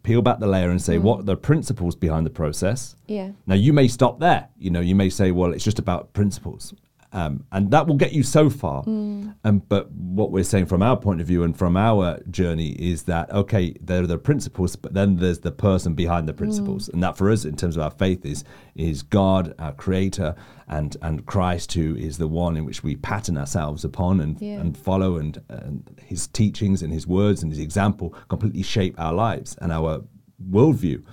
peel 0.03 0.21
back 0.21 0.39
the 0.39 0.47
layer 0.47 0.69
and 0.69 0.81
say 0.81 0.97
what 0.97 1.19
are 1.21 1.23
the 1.23 1.37
principles 1.37 1.95
behind 1.95 2.25
the 2.25 2.29
process. 2.31 2.95
Yeah. 3.07 3.31
Now 3.47 3.55
you 3.55 3.71
may 3.73 3.87
stop 3.87 4.19
there. 4.19 4.49
You 4.57 4.71
know, 4.71 4.81
you 4.81 4.95
may 4.95 5.09
say, 5.09 5.31
well, 5.31 5.53
it's 5.53 5.63
just 5.63 5.79
about 5.79 6.13
principles. 6.13 6.73
Um, 7.15 7.45
and 7.51 7.69
that 7.69 7.85
will 7.85 7.95
get 7.95 8.11
you 8.13 8.23
so 8.23 8.49
far. 8.49 8.83
Um, 8.87 9.59
but 9.69 9.91
what 9.91 10.31
we're 10.31 10.43
saying 10.43 10.65
from 10.65 10.81
our 10.81 10.97
point 10.97 11.21
of 11.21 11.27
view 11.27 11.43
and 11.43 11.55
from 11.55 11.77
our 11.77 12.19
journey 12.31 12.69
is 12.71 13.03
that, 13.03 13.31
okay, 13.31 13.75
there 13.79 14.01
are 14.01 14.07
the 14.07 14.17
principles, 14.17 14.75
but 14.75 14.95
then 14.95 15.17
there's 15.17 15.39
the 15.41 15.51
person 15.51 15.93
behind 15.93 16.27
the 16.27 16.33
principles. 16.33 16.89
And 16.89 17.03
that 17.03 17.15
for 17.15 17.29
us, 17.29 17.45
in 17.45 17.55
terms 17.55 17.77
of 17.77 17.83
our 17.83 17.91
faith, 17.91 18.25
is 18.25 18.43
is 18.73 19.03
God, 19.03 19.53
our 19.59 19.73
creator, 19.73 20.33
and, 20.67 20.97
and 21.03 21.23
Christ, 21.27 21.73
who 21.73 21.95
is 21.95 22.17
the 22.17 22.27
one 22.27 22.57
in 22.57 22.65
which 22.65 22.83
we 22.83 22.95
pattern 22.95 23.37
ourselves 23.37 23.85
upon 23.85 24.19
and, 24.19 24.41
Yeah. 24.41 24.59
and 24.59 24.75
follow. 24.75 25.17
And, 25.17 25.39
and 25.49 26.01
his 26.03 26.25
teachings 26.27 26.81
and 26.81 26.91
his 26.91 27.05
words 27.05 27.43
and 27.43 27.51
his 27.51 27.59
example 27.59 28.15
completely 28.27 28.63
shape 28.63 28.99
our 28.99 29.13
lives 29.13 29.55
and 29.61 29.71
our 29.71 30.01
worldview. 30.49 31.03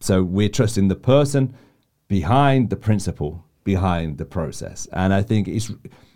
So 0.00 0.22
we're 0.22 0.50
trusting 0.50 0.88
the 0.88 0.94
person 0.94 1.54
behind 2.06 2.68
the 2.70 2.76
principle, 2.76 3.45
behind 3.66 4.16
the 4.16 4.24
process. 4.24 4.88
And 4.92 5.12
I 5.12 5.22
think 5.22 5.46
it's, 5.46 5.70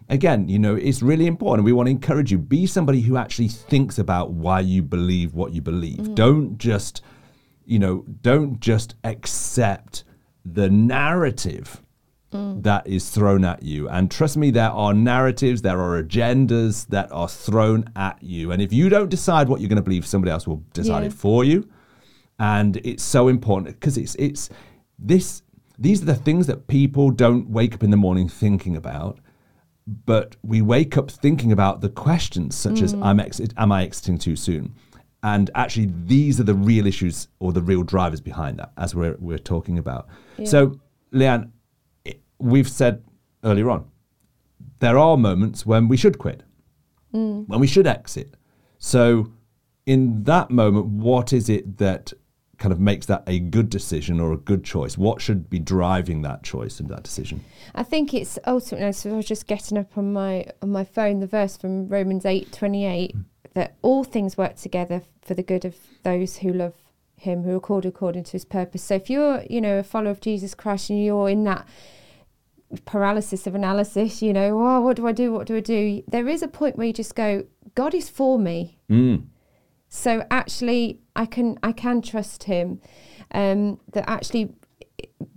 again, 0.08 0.48
you 0.48 0.58
know, 0.58 0.74
it's 0.74 1.02
really 1.02 1.26
important. 1.26 1.66
We 1.66 1.74
want 1.74 1.88
to 1.88 1.90
encourage 1.90 2.32
you 2.32 2.38
be 2.38 2.66
somebody 2.66 3.02
who 3.02 3.18
actually 3.18 3.48
thinks 3.48 3.98
about 3.98 4.30
why 4.30 4.60
you 4.60 4.82
believe 4.82 5.34
what 5.34 5.52
you 5.52 5.60
believe. 5.60 5.98
Mm. 5.98 6.14
Don't 6.14 6.56
just, 6.56 7.02
you 7.66 7.78
know, 7.78 8.04
don't 8.22 8.58
just 8.60 8.94
accept 9.04 10.04
the 10.46 10.70
narrative 10.70 11.82
mm. 12.32 12.62
that 12.62 12.86
is 12.86 13.10
thrown 13.10 13.44
at 13.44 13.62
you. 13.62 13.86
And 13.90 14.10
trust 14.10 14.38
me, 14.38 14.50
there 14.50 14.70
are 14.70 14.94
narratives, 14.94 15.60
there 15.60 15.78
are 15.78 16.02
agendas 16.02 16.86
that 16.86 17.12
are 17.12 17.28
thrown 17.28 17.84
at 17.94 18.22
you. 18.22 18.52
And 18.52 18.62
if 18.62 18.72
you 18.72 18.88
don't 18.88 19.10
decide 19.10 19.50
what 19.50 19.60
you're 19.60 19.68
going 19.68 19.76
to 19.76 19.82
believe, 19.82 20.06
somebody 20.06 20.30
else 20.30 20.46
will 20.46 20.64
decide 20.72 21.00
Yeah. 21.00 21.08
it 21.08 21.12
for 21.12 21.44
you 21.44 21.68
and 22.40 22.78
it's 22.78 23.04
so 23.04 23.28
important 23.28 23.78
because 23.78 23.98
it's 23.98 24.14
it's 24.16 24.48
this 24.98 25.42
these 25.80 26.02
are 26.02 26.06
the 26.06 26.14
things 26.14 26.46
that 26.46 26.66
people 26.66 27.10
don't 27.10 27.48
wake 27.48 27.74
up 27.74 27.82
in 27.82 27.90
the 27.90 27.96
morning 27.96 28.28
thinking 28.28 28.76
about 28.76 29.18
but 30.06 30.36
we 30.42 30.62
wake 30.62 30.96
up 30.96 31.10
thinking 31.10 31.52
about 31.52 31.80
the 31.80 31.88
questions 31.88 32.54
such 32.54 32.82
as 32.82 32.94
mm. 32.94 33.04
I'm 33.04 33.20
ex- 33.20 33.40
am 33.56 33.72
I 33.72 33.82
exiting 33.82 34.18
too 34.18 34.36
soon? 34.36 34.74
And 35.22 35.50
actually 35.54 35.90
these 36.04 36.40
are 36.40 36.44
the 36.44 36.54
real 36.54 36.86
issues 36.86 37.28
or 37.40 37.52
the 37.52 37.62
real 37.62 37.82
drivers 37.82 38.20
behind 38.20 38.58
that 38.58 38.72
as 38.76 38.94
we're 38.94 39.16
we're 39.18 39.38
talking 39.38 39.78
about. 39.78 40.08
So 40.44 40.78
Leanne 41.12 41.50
it- 42.04 42.20
we've 42.38 42.68
said 42.68 43.02
earlier 43.44 43.70
on 43.70 43.86
there 44.78 44.98
are 44.98 45.16
moments 45.16 45.66
when 45.66 45.88
we 45.88 45.96
should 45.96 46.18
quit. 46.18 46.42
Mm. 47.12 47.48
When 47.48 47.60
we 47.60 47.66
should 47.66 47.86
exit. 47.86 48.36
So 48.78 49.32
in 49.86 50.22
that 50.24 50.50
moment 50.50 50.86
what 50.86 51.32
is 51.32 51.48
it 51.48 51.78
that 51.78 52.12
kind 52.60 52.72
of 52.72 52.78
makes 52.78 53.06
that 53.06 53.24
a 53.26 53.40
good 53.40 53.68
decision 53.68 54.20
or 54.20 54.32
a 54.32 54.36
good 54.36 54.62
choice 54.62 54.96
what 54.96 55.20
should 55.20 55.50
be 55.50 55.58
driving 55.58 56.22
that 56.22 56.44
choice 56.44 56.78
and 56.78 56.88
that 56.88 57.02
decision 57.02 57.44
I 57.74 57.82
think 57.82 58.14
it's 58.14 58.38
ultimately. 58.46 58.92
So 58.92 59.10
I 59.10 59.16
was 59.16 59.26
just 59.26 59.46
getting 59.46 59.78
up 59.78 59.96
on 59.96 60.12
my 60.12 60.46
on 60.62 60.70
my 60.70 60.84
phone 60.84 61.20
the 61.20 61.26
verse 61.26 61.56
from 61.56 61.88
Romans 61.88 62.24
eight 62.26 62.52
twenty 62.52 62.84
eight 62.84 63.14
that 63.54 63.76
all 63.82 64.04
things 64.04 64.36
work 64.36 64.56
together 64.56 65.02
for 65.22 65.34
the 65.34 65.42
good 65.42 65.64
of 65.64 65.76
those 66.02 66.38
who 66.38 66.52
love 66.52 66.74
Him, 67.16 67.42
who 67.42 67.56
are 67.56 67.60
called 67.60 67.86
according 67.86 68.24
to 68.24 68.32
His 68.32 68.44
purpose. 68.44 68.82
So 68.82 68.94
if 68.94 69.10
you're, 69.10 69.42
you 69.48 69.60
know, 69.60 69.78
a 69.78 69.82
follower 69.82 70.10
of 70.10 70.20
Jesus 70.20 70.54
Christ 70.54 70.90
and 70.90 71.04
you're 71.04 71.28
in 71.28 71.44
that 71.44 71.66
paralysis 72.84 73.46
of 73.46 73.54
analysis, 73.54 74.22
you 74.22 74.32
know, 74.32 74.60
oh, 74.60 74.80
what 74.80 74.96
do 74.96 75.06
I 75.06 75.12
do? 75.12 75.32
What 75.32 75.46
do 75.46 75.56
I 75.56 75.60
do? 75.60 76.02
There 76.08 76.28
is 76.28 76.42
a 76.42 76.48
point 76.48 76.76
where 76.76 76.86
you 76.86 76.92
just 76.92 77.14
go, 77.14 77.44
God 77.74 77.94
is 77.94 78.08
for 78.08 78.38
me. 78.38 78.78
mm. 78.88 79.24
So 79.92 80.24
actually, 80.30 81.00
I 81.16 81.26
can 81.26 81.58
I 81.62 81.72
can 81.72 82.00
trust 82.00 82.44
him. 82.44 82.80
Um, 83.32 83.80
that 83.92 84.08
actually, 84.08 84.54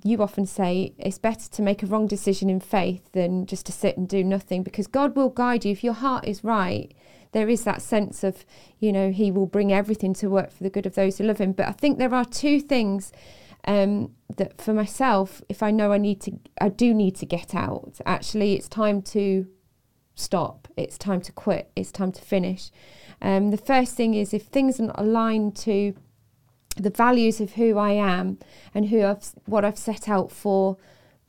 you 0.03 0.21
often 0.21 0.45
say 0.45 0.93
it's 0.97 1.17
better 1.17 1.49
to 1.49 1.61
make 1.61 1.81
a 1.83 1.87
wrong 1.87 2.07
decision 2.07 2.49
in 2.49 2.59
faith 2.59 3.11
than 3.11 3.47
just 3.47 3.65
to 3.65 3.71
sit 3.71 3.97
and 3.97 4.07
do 4.07 4.23
nothing 4.23 4.63
because 4.63 4.87
God 4.87 5.15
will 5.15 5.29
guide 5.29 5.65
you 5.65 5.71
if 5.71 5.83
your 5.83 5.93
heart 5.93 6.25
is 6.25 6.43
right. 6.43 6.93
There 7.31 7.49
is 7.49 7.63
that 7.63 7.81
sense 7.81 8.23
of 8.23 8.45
you 8.79 8.93
know 8.93 9.11
He 9.11 9.31
will 9.31 9.47
bring 9.47 9.73
everything 9.73 10.13
to 10.15 10.29
work 10.29 10.51
for 10.51 10.63
the 10.63 10.69
good 10.69 10.85
of 10.85 10.93
those 10.93 11.17
who 11.17 11.23
love 11.23 11.39
Him. 11.39 11.53
But 11.53 11.67
I 11.67 11.71
think 11.71 11.97
there 11.97 12.13
are 12.13 12.25
two 12.25 12.61
things 12.61 13.11
um, 13.65 14.11
that 14.37 14.61
for 14.61 14.73
myself, 14.73 15.41
if 15.49 15.63
I 15.63 15.71
know 15.71 15.91
I 15.91 15.97
need 15.97 16.21
to, 16.21 16.33
I 16.61 16.69
do 16.69 16.93
need 16.93 17.15
to 17.15 17.25
get 17.25 17.55
out. 17.55 17.99
Actually, 18.05 18.53
it's 18.53 18.69
time 18.69 19.01
to 19.13 19.47
stop. 20.15 20.67
It's 20.77 20.97
time 20.97 21.21
to 21.21 21.31
quit. 21.31 21.71
It's 21.75 21.91
time 21.91 22.11
to 22.11 22.21
finish. 22.21 22.71
Um, 23.21 23.51
the 23.51 23.57
first 23.57 23.95
thing 23.95 24.13
is 24.13 24.33
if 24.33 24.43
things 24.43 24.79
are 24.79 24.87
not 24.87 24.99
aligned 24.99 25.55
to 25.57 25.95
the 26.75 26.89
values 26.89 27.39
of 27.39 27.53
who 27.53 27.77
I 27.77 27.91
am 27.91 28.39
and 28.73 28.89
who 28.89 29.03
I've 29.03 29.23
what 29.45 29.63
I've 29.63 29.77
set 29.77 30.09
out 30.09 30.31
for 30.31 30.77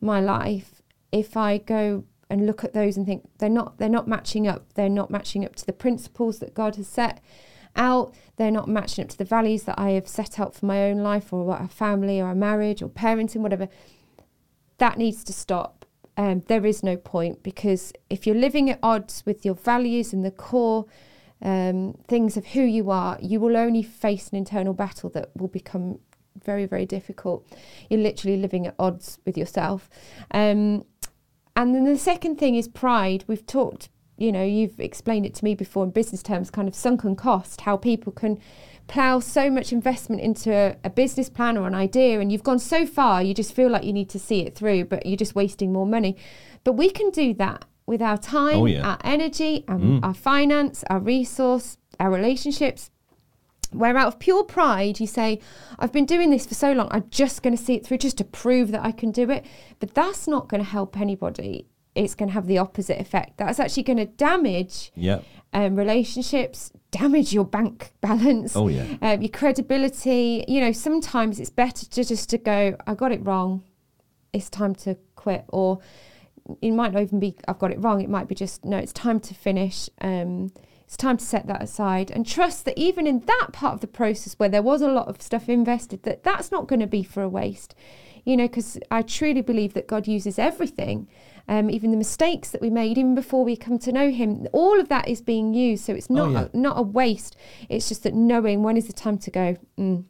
my 0.00 0.20
life. 0.20 0.82
If 1.12 1.36
I 1.36 1.58
go 1.58 2.04
and 2.30 2.46
look 2.46 2.64
at 2.64 2.72
those 2.72 2.96
and 2.96 3.06
think 3.06 3.28
they're 3.38 3.48
not 3.48 3.78
they're 3.78 3.88
not 3.88 4.08
matching 4.08 4.46
up, 4.48 4.72
they're 4.74 4.88
not 4.88 5.10
matching 5.10 5.44
up 5.44 5.54
to 5.56 5.66
the 5.66 5.72
principles 5.72 6.38
that 6.38 6.54
God 6.54 6.76
has 6.76 6.88
set 6.88 7.22
out. 7.76 8.14
They're 8.36 8.50
not 8.50 8.68
matching 8.68 9.04
up 9.04 9.10
to 9.10 9.18
the 9.18 9.24
values 9.24 9.64
that 9.64 9.78
I 9.78 9.90
have 9.90 10.08
set 10.08 10.40
out 10.40 10.54
for 10.54 10.66
my 10.66 10.84
own 10.84 10.98
life 10.98 11.32
or 11.32 11.44
what 11.44 11.60
a 11.60 11.68
family 11.68 12.20
or 12.20 12.30
a 12.30 12.34
marriage 12.34 12.82
or 12.82 12.88
parenting, 12.88 13.40
whatever. 13.40 13.68
That 14.78 14.98
needs 14.98 15.22
to 15.24 15.32
stop. 15.32 15.83
Um, 16.16 16.42
there 16.46 16.64
is 16.64 16.82
no 16.82 16.96
point 16.96 17.42
because 17.42 17.92
if 18.08 18.26
you're 18.26 18.36
living 18.36 18.70
at 18.70 18.78
odds 18.82 19.24
with 19.26 19.44
your 19.44 19.54
values 19.54 20.12
and 20.12 20.24
the 20.24 20.30
core 20.30 20.86
um, 21.42 21.98
things 22.08 22.36
of 22.36 22.46
who 22.46 22.62
you 22.62 22.90
are, 22.90 23.18
you 23.20 23.40
will 23.40 23.56
only 23.56 23.82
face 23.82 24.28
an 24.28 24.36
internal 24.36 24.74
battle 24.74 25.10
that 25.10 25.30
will 25.36 25.48
become 25.48 25.98
very, 26.42 26.66
very 26.66 26.86
difficult. 26.86 27.46
You're 27.88 28.00
literally 28.00 28.36
living 28.36 28.66
at 28.66 28.74
odds 28.78 29.18
with 29.24 29.36
yourself. 29.36 29.88
Um, 30.30 30.84
and 31.56 31.74
then 31.74 31.84
the 31.84 31.98
second 31.98 32.36
thing 32.36 32.54
is 32.56 32.66
pride. 32.66 33.24
We've 33.26 33.46
talked, 33.46 33.88
you 34.16 34.32
know, 34.32 34.42
you've 34.42 34.80
explained 34.80 35.26
it 35.26 35.34
to 35.34 35.44
me 35.44 35.54
before 35.54 35.84
in 35.84 35.90
business 35.90 36.22
terms, 36.22 36.50
kind 36.50 36.66
of 36.66 36.74
sunken 36.74 37.14
cost, 37.14 37.62
how 37.62 37.76
people 37.76 38.12
can 38.12 38.40
plough 38.86 39.20
so 39.20 39.50
much 39.50 39.72
investment 39.72 40.20
into 40.22 40.52
a, 40.52 40.76
a 40.84 40.90
business 40.90 41.28
plan 41.28 41.56
or 41.56 41.66
an 41.66 41.74
idea, 41.74 42.20
and 42.20 42.30
you've 42.30 42.42
gone 42.42 42.58
so 42.58 42.86
far, 42.86 43.22
you 43.22 43.34
just 43.34 43.54
feel 43.54 43.70
like 43.70 43.84
you 43.84 43.92
need 43.92 44.10
to 44.10 44.18
see 44.18 44.40
it 44.40 44.54
through, 44.54 44.84
but 44.84 45.06
you're 45.06 45.16
just 45.16 45.34
wasting 45.34 45.72
more 45.72 45.86
money. 45.86 46.16
But 46.64 46.72
we 46.74 46.90
can 46.90 47.10
do 47.10 47.34
that 47.34 47.64
with 47.86 48.00
our 48.00 48.16
time, 48.18 48.56
Oh, 48.58 48.66
yeah. 48.66 48.82
our 48.86 48.98
energy, 49.04 49.64
um, 49.68 50.00
our 50.02 50.14
finance, 50.14 50.84
our 50.88 50.98
resource, 51.00 51.76
our 52.00 52.10
relationships. 52.10 52.90
Where 53.72 53.96
out 53.96 54.06
of 54.06 54.18
pure 54.20 54.44
pride, 54.44 55.00
you 55.00 55.06
say, 55.08 55.40
I've 55.80 55.90
been 55.90 56.06
doing 56.06 56.30
this 56.30 56.46
for 56.46 56.54
so 56.54 56.70
long, 56.72 56.86
I'm 56.92 57.06
just 57.10 57.42
going 57.42 57.56
to 57.56 57.62
see 57.62 57.74
it 57.74 57.84
through 57.84 57.98
just 57.98 58.18
to 58.18 58.24
prove 58.24 58.70
that 58.70 58.84
I 58.84 58.92
can 58.92 59.10
do 59.10 59.28
it. 59.30 59.44
But 59.80 59.94
that's 59.94 60.28
not 60.28 60.48
going 60.48 60.62
to 60.62 60.68
help 60.68 60.96
anybody. 61.00 61.66
It's 61.96 62.14
going 62.14 62.28
to 62.28 62.32
have 62.34 62.46
the 62.46 62.58
opposite 62.58 63.00
effect. 63.00 63.36
That's 63.36 63.58
actually 63.58 63.82
going 63.82 63.96
to 63.98 64.06
damage 64.06 64.92
yeah 64.94 65.20
um, 65.54 65.76
relationships, 65.76 66.72
damage 66.90 67.32
your 67.32 67.44
bank 67.44 67.92
balance, 68.00 68.54
oh 68.56 68.68
yeah 68.68 68.84
um, 69.00 69.22
your 69.22 69.30
credibility. 69.30 70.44
You 70.46 70.60
know, 70.60 70.72
sometimes 70.72 71.40
it's 71.40 71.50
better 71.50 71.86
to 71.86 72.04
just 72.04 72.28
to 72.30 72.38
go, 72.38 72.76
I 72.86 72.94
got 72.94 73.12
it 73.12 73.24
wrong. 73.24 73.62
It's 74.32 74.50
time 74.50 74.74
to 74.76 74.96
quit. 75.14 75.44
Or 75.48 75.78
it 76.60 76.72
might 76.72 76.92
not 76.92 77.02
even 77.02 77.20
be, 77.20 77.36
I've 77.48 77.58
got 77.58 77.70
it 77.70 77.80
wrong. 77.80 78.00
It 78.00 78.10
might 78.10 78.28
be 78.28 78.34
just, 78.34 78.64
no, 78.64 78.76
it's 78.76 78.92
time 78.92 79.20
to 79.20 79.34
finish. 79.34 79.88
Um, 80.00 80.52
it's 80.84 80.96
time 80.96 81.16
to 81.16 81.24
set 81.24 81.46
that 81.46 81.62
aside 81.62 82.10
and 82.10 82.26
trust 82.26 82.66
that 82.66 82.76
even 82.76 83.06
in 83.06 83.20
that 83.20 83.48
part 83.52 83.74
of 83.74 83.80
the 83.80 83.86
process 83.86 84.34
where 84.34 84.48
there 84.48 84.62
was 84.62 84.82
a 84.82 84.88
lot 84.88 85.08
of 85.08 85.22
stuff 85.22 85.48
invested, 85.48 86.02
that 86.02 86.22
that's 86.24 86.52
not 86.52 86.66
going 86.66 86.80
to 86.80 86.86
be 86.86 87.02
for 87.02 87.22
a 87.22 87.28
waste. 87.28 87.74
You 88.24 88.36
know, 88.36 88.48
because 88.48 88.78
I 88.90 89.02
truly 89.02 89.42
believe 89.42 89.74
that 89.74 89.86
God 89.86 90.06
uses 90.06 90.38
everything, 90.38 91.08
um, 91.46 91.68
even 91.68 91.90
the 91.90 91.96
mistakes 91.96 92.50
that 92.50 92.62
we 92.62 92.70
made, 92.70 92.96
even 92.96 93.14
before 93.14 93.44
we 93.44 93.56
come 93.56 93.78
to 93.80 93.92
know 93.92 94.10
Him. 94.10 94.46
All 94.52 94.80
of 94.80 94.88
that 94.88 95.08
is 95.08 95.20
being 95.20 95.52
used, 95.52 95.84
so 95.84 95.92
it's 95.92 96.08
not 96.08 96.30
yeah. 96.32 96.48
a, 96.52 96.56
not 96.56 96.78
a 96.78 96.82
waste. 96.82 97.36
It's 97.68 97.88
just 97.88 98.02
that 98.04 98.14
knowing 98.14 98.62
when 98.62 98.76
is 98.76 98.86
the 98.86 98.94
time 98.94 99.18
to 99.18 99.30
go, 99.30 99.56
mm, 99.78 100.04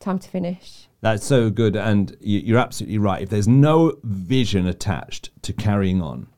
time 0.00 0.18
to 0.18 0.28
finish. 0.28 0.88
That's 1.00 1.24
so 1.24 1.50
good, 1.50 1.76
and 1.76 2.16
you- 2.20 2.40
you're 2.40 2.58
absolutely 2.58 2.98
right. 2.98 3.22
If 3.22 3.30
there's 3.30 3.48
no 3.48 3.94
vision 4.04 4.66
attached 4.66 5.30
to 5.42 5.52
carrying 5.52 6.02
on, 6.02 6.28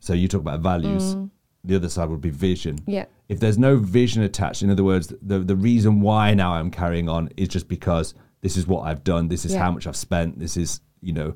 so 0.00 0.12
you 0.12 0.28
talk 0.28 0.40
about 0.42 0.60
values, 0.60 1.16
the 1.64 1.76
other 1.76 1.88
side 1.88 2.08
would 2.08 2.20
be 2.22 2.30
vision. 2.30 2.78
Yeah. 2.86 3.06
If 3.28 3.40
there's 3.40 3.58
no 3.58 3.76
vision 3.76 4.22
attached, 4.22 4.62
in 4.62 4.70
other 4.70 4.84
words, 4.84 5.14
the 5.22 5.38
the 5.38 5.56
reason 5.56 6.00
why 6.00 6.34
now 6.34 6.54
I'm 6.54 6.70
carrying 6.70 7.08
on 7.08 7.30
is 7.36 7.48
just 7.48 7.68
because 7.68 8.14
this 8.42 8.56
is 8.56 8.66
what 8.66 8.82
I've 8.82 9.04
done, 9.04 9.28
this 9.28 9.44
is 9.44 9.52
Yeah. 9.52 9.62
how 9.64 9.70
much 9.72 9.86
I've 9.86 9.96
spent, 9.96 10.38
this 10.38 10.56
is 10.56 10.80
you 11.00 11.12
know, 11.12 11.34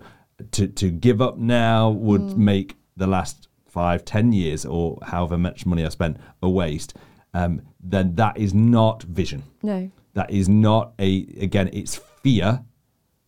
to 0.53 0.67
to 0.69 0.91
give 0.91 1.21
up 1.23 1.39
now 1.39 1.91
would 1.91 2.37
make 2.37 2.77
the 2.97 3.07
last 3.07 3.49
five, 3.67 4.05
ten 4.05 4.33
years 4.33 4.65
or 4.65 4.99
however 5.03 5.37
much 5.39 5.67
money 5.67 5.85
I 5.85 5.89
spent 5.89 6.17
a 6.43 6.49
waste. 6.51 6.95
Um, 7.33 7.63
then 7.83 8.15
that 8.17 8.37
is 8.39 8.55
not 8.55 9.03
vision. 9.03 9.43
No. 9.63 9.91
that 10.15 10.31
is 10.31 10.49
not 10.49 10.93
a 11.01 11.27
again 11.41 11.69
it's 11.73 11.97
fear 12.23 12.63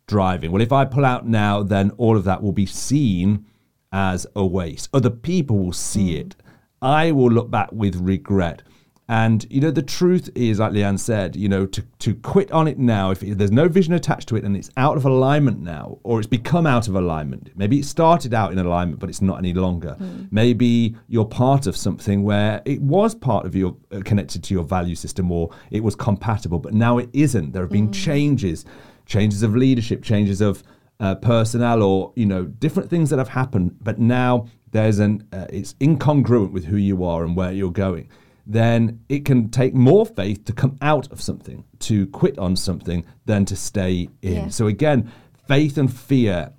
driving. 0.07 0.53
Well 0.53 0.62
if 0.62 0.73
i 0.73 0.85
pull 0.85 1.05
out 1.05 1.27
now 1.27 1.62
then 1.62 1.91
all 1.97 2.17
of 2.17 2.25
that 2.25 2.43
will 2.43 2.53
be 2.53 2.67
seen 2.67 3.47
as 3.93 4.27
a 4.37 4.45
waste. 4.47 4.89
Other 4.93 5.11
people 5.11 5.59
will 5.59 5.73
see 5.73 6.17
it. 6.17 6.37
I 6.83 7.11
will 7.12 7.31
look 7.31 7.51
back 7.51 7.73
with 7.73 7.97
regret 7.97 8.62
And 9.09 9.47
you 9.51 9.61
know, 9.61 9.71
the 9.71 9.83
truth 9.83 10.31
is, 10.35 10.59
like 10.59 10.73
Leanne 10.73 10.99
said, 10.99 11.37
you 11.37 11.49
know, 11.49 11.64
to, 11.66 11.83
to 12.01 12.14
quit 12.14 12.51
on 12.51 12.66
it 12.66 12.77
now, 12.77 13.12
if 13.12 13.21
there's 13.21 13.53
no 13.53 13.69
vision 13.69 13.95
attached 13.95 14.29
to 14.29 14.37
it 14.37 14.42
and 14.42 14.57
it's 14.57 14.71
out 14.77 14.97
of 14.97 15.05
alignment 15.05 15.61
now, 15.61 15.99
or 16.03 16.19
it's 16.19 16.27
become 16.27 16.66
out 16.66 16.88
of 16.88 16.97
alignment, 16.97 17.51
maybe 17.55 17.79
it 17.79 17.85
started 17.85 18.35
out 18.35 18.51
in 18.51 18.59
alignment, 18.59 18.99
but 18.99 19.09
it's 19.09 19.23
not 19.23 19.38
any 19.38 19.53
longer. 19.53 19.97
Mm. 20.01 20.27
Maybe 20.33 20.97
you're 21.07 21.25
part 21.25 21.69
of 21.69 21.77
something 21.77 22.25
where 22.25 22.62
it 22.64 22.83
was 22.83 23.14
part 23.14 23.47
of 23.47 23.55
your 23.55 23.77
uh, 23.92 24.01
connected 24.05 24.42
to 24.45 24.55
your 24.55 24.64
value 24.64 24.97
system, 24.97 25.31
or 25.31 25.51
it 25.71 25.85
was 25.85 25.95
compatible, 25.95 26.59
but 26.59 26.75
now 26.75 26.99
it 26.99 27.09
isn't. 27.12 27.53
There 27.53 27.62
have 27.62 27.71
been 27.71 27.90
mm. 27.90 27.95
changes, 27.95 28.64
changes 29.07 29.45
of 29.45 29.55
leadership, 29.55 30.03
changes 30.03 30.40
of 30.40 30.64
uh, 30.99 31.14
personnel, 31.14 31.85
or 31.85 32.12
you 32.16 32.27
know, 32.27 32.45
different 32.45 32.90
things 32.90 33.11
that 33.11 33.21
have 33.21 33.29
happened. 33.29 33.77
But 33.81 34.01
now 34.01 34.49
there's 34.73 34.99
an 34.99 35.29
uh, 35.33 35.47
it's 35.51 35.75
incongruent 35.75 36.51
with 36.51 36.64
who 36.64 36.77
you 36.77 37.05
are 37.05 37.23
and 37.23 37.37
where 37.37 37.53
you're 37.53 37.71
going 37.71 38.09
then 38.47 39.01
it 39.09 39.25
can 39.25 39.51
take 39.51 39.75
more 39.75 40.07
faith 40.07 40.45
to 40.45 40.53
come 40.53 40.77
out 40.81 41.11
of 41.11 41.21
something, 41.21 41.65
to 41.81 42.07
quit 42.09 42.39
on 42.39 42.55
something, 42.55 43.05
than 43.25 43.45
to 43.47 43.57
stay 43.57 44.09
in. 44.23 44.35
Yeah. 44.35 44.49
So 44.49 44.69
again, 44.69 45.11
faith 45.49 45.79
and 45.79 45.93
fear 45.93 46.53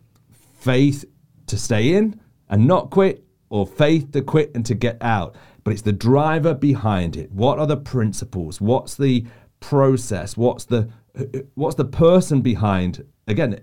faith 0.60 1.06
to 1.48 1.58
stay 1.58 1.94
in 1.96 2.20
and 2.50 2.68
not 2.68 2.90
quit, 2.90 3.24
or 3.50 3.66
faith 3.66 4.12
to 4.12 4.22
quit 4.22 4.52
and 4.54 4.66
to 4.66 4.76
get 4.76 4.98
out. 5.02 5.36
But 5.64 5.72
it's 5.72 5.82
the 5.82 5.94
driver 5.94 6.54
behind 6.54 7.16
it. 7.16 7.32
What 7.32 7.60
are 7.60 7.68
the 7.68 7.78
principles? 7.78 8.60
What's 8.60 8.96
the 8.96 9.26
process? 9.60 10.36
What's 10.36 10.66
the 10.66 10.90
what's 11.56 11.76
the 11.76 11.86
person 11.86 12.42
behind? 12.42 13.06
Again, 13.28 13.58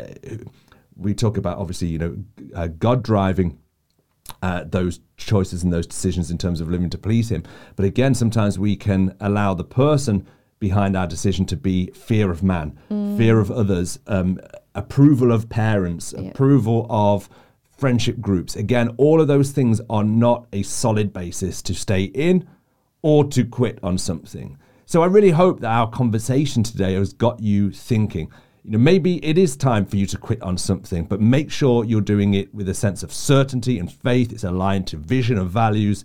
we 0.96 1.14
talk 1.14 1.36
about 1.36 1.58
obviously, 1.58 1.88
you 1.88 1.98
know, 1.98 2.16
uh, 2.54 2.68
God 2.68 3.02
driving 3.02 3.58
uh, 4.42 4.64
those 4.64 5.00
choices 5.16 5.62
and 5.62 5.72
those 5.72 5.86
decisions 5.86 6.30
in 6.30 6.38
terms 6.38 6.60
of 6.60 6.68
living 6.68 6.90
to 6.90 6.98
please 6.98 7.30
Him. 7.30 7.42
But 7.76 7.84
again, 7.84 8.14
sometimes 8.14 8.58
we 8.58 8.76
can 8.76 9.14
allow 9.20 9.54
the 9.54 9.64
person 9.64 10.26
behind 10.58 10.96
our 10.96 11.06
decision 11.06 11.44
to 11.46 11.56
be 11.56 11.88
fear 11.88 12.30
of 12.30 12.42
man, 12.42 12.78
mm. 12.90 13.16
fear 13.16 13.38
of 13.38 13.50
others, 13.50 13.98
um, 14.06 14.40
approval 14.74 15.32
of 15.32 15.48
parents, 15.48 16.14
yeah. 16.16 16.30
approval 16.30 16.86
of 16.88 17.28
friendship 17.76 18.20
groups. 18.20 18.56
Again, 18.56 18.94
all 18.96 19.20
of 19.20 19.28
those 19.28 19.50
things 19.50 19.80
are 19.90 20.04
not 20.04 20.46
a 20.52 20.62
solid 20.62 21.12
basis 21.12 21.60
to 21.62 21.74
stay 21.74 22.04
in 22.04 22.48
or 23.02 23.24
to 23.24 23.44
quit 23.44 23.78
on 23.82 23.98
something. 23.98 24.56
So 24.86 25.02
I 25.02 25.06
really 25.06 25.30
hope 25.30 25.60
that 25.60 25.70
our 25.70 25.90
conversation 25.90 26.62
today 26.62 26.94
has 26.94 27.12
got 27.12 27.40
you 27.40 27.70
thinking 27.70 28.30
you 28.64 28.70
know, 28.70 28.78
maybe 28.78 29.22
it 29.22 29.36
is 29.36 29.56
time 29.58 29.84
for 29.84 29.96
you 29.96 30.06
to 30.06 30.16
quit 30.16 30.42
on 30.42 30.56
something, 30.56 31.04
but 31.04 31.20
make 31.20 31.50
sure 31.50 31.84
you're 31.84 32.00
doing 32.00 32.32
it 32.32 32.52
with 32.54 32.66
a 32.70 32.74
sense 32.74 33.02
of 33.02 33.12
certainty 33.12 33.78
and 33.78 33.92
faith. 33.92 34.32
It's 34.32 34.44
aligned 34.44 34.86
to 34.88 34.96
vision 34.96 35.36
and 35.36 35.50
values. 35.50 36.02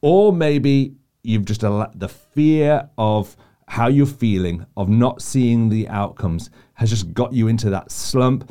Or 0.00 0.32
maybe 0.32 0.94
you've 1.22 1.44
just 1.44 1.62
allowed 1.62 2.00
the 2.00 2.08
fear 2.08 2.88
of 2.96 3.36
how 3.66 3.88
you're 3.88 4.06
feeling, 4.06 4.64
of 4.74 4.88
not 4.88 5.20
seeing 5.20 5.68
the 5.68 5.86
outcomes, 5.88 6.48
has 6.74 6.88
just 6.88 7.12
got 7.12 7.34
you 7.34 7.46
into 7.46 7.68
that 7.68 7.92
slump. 7.92 8.50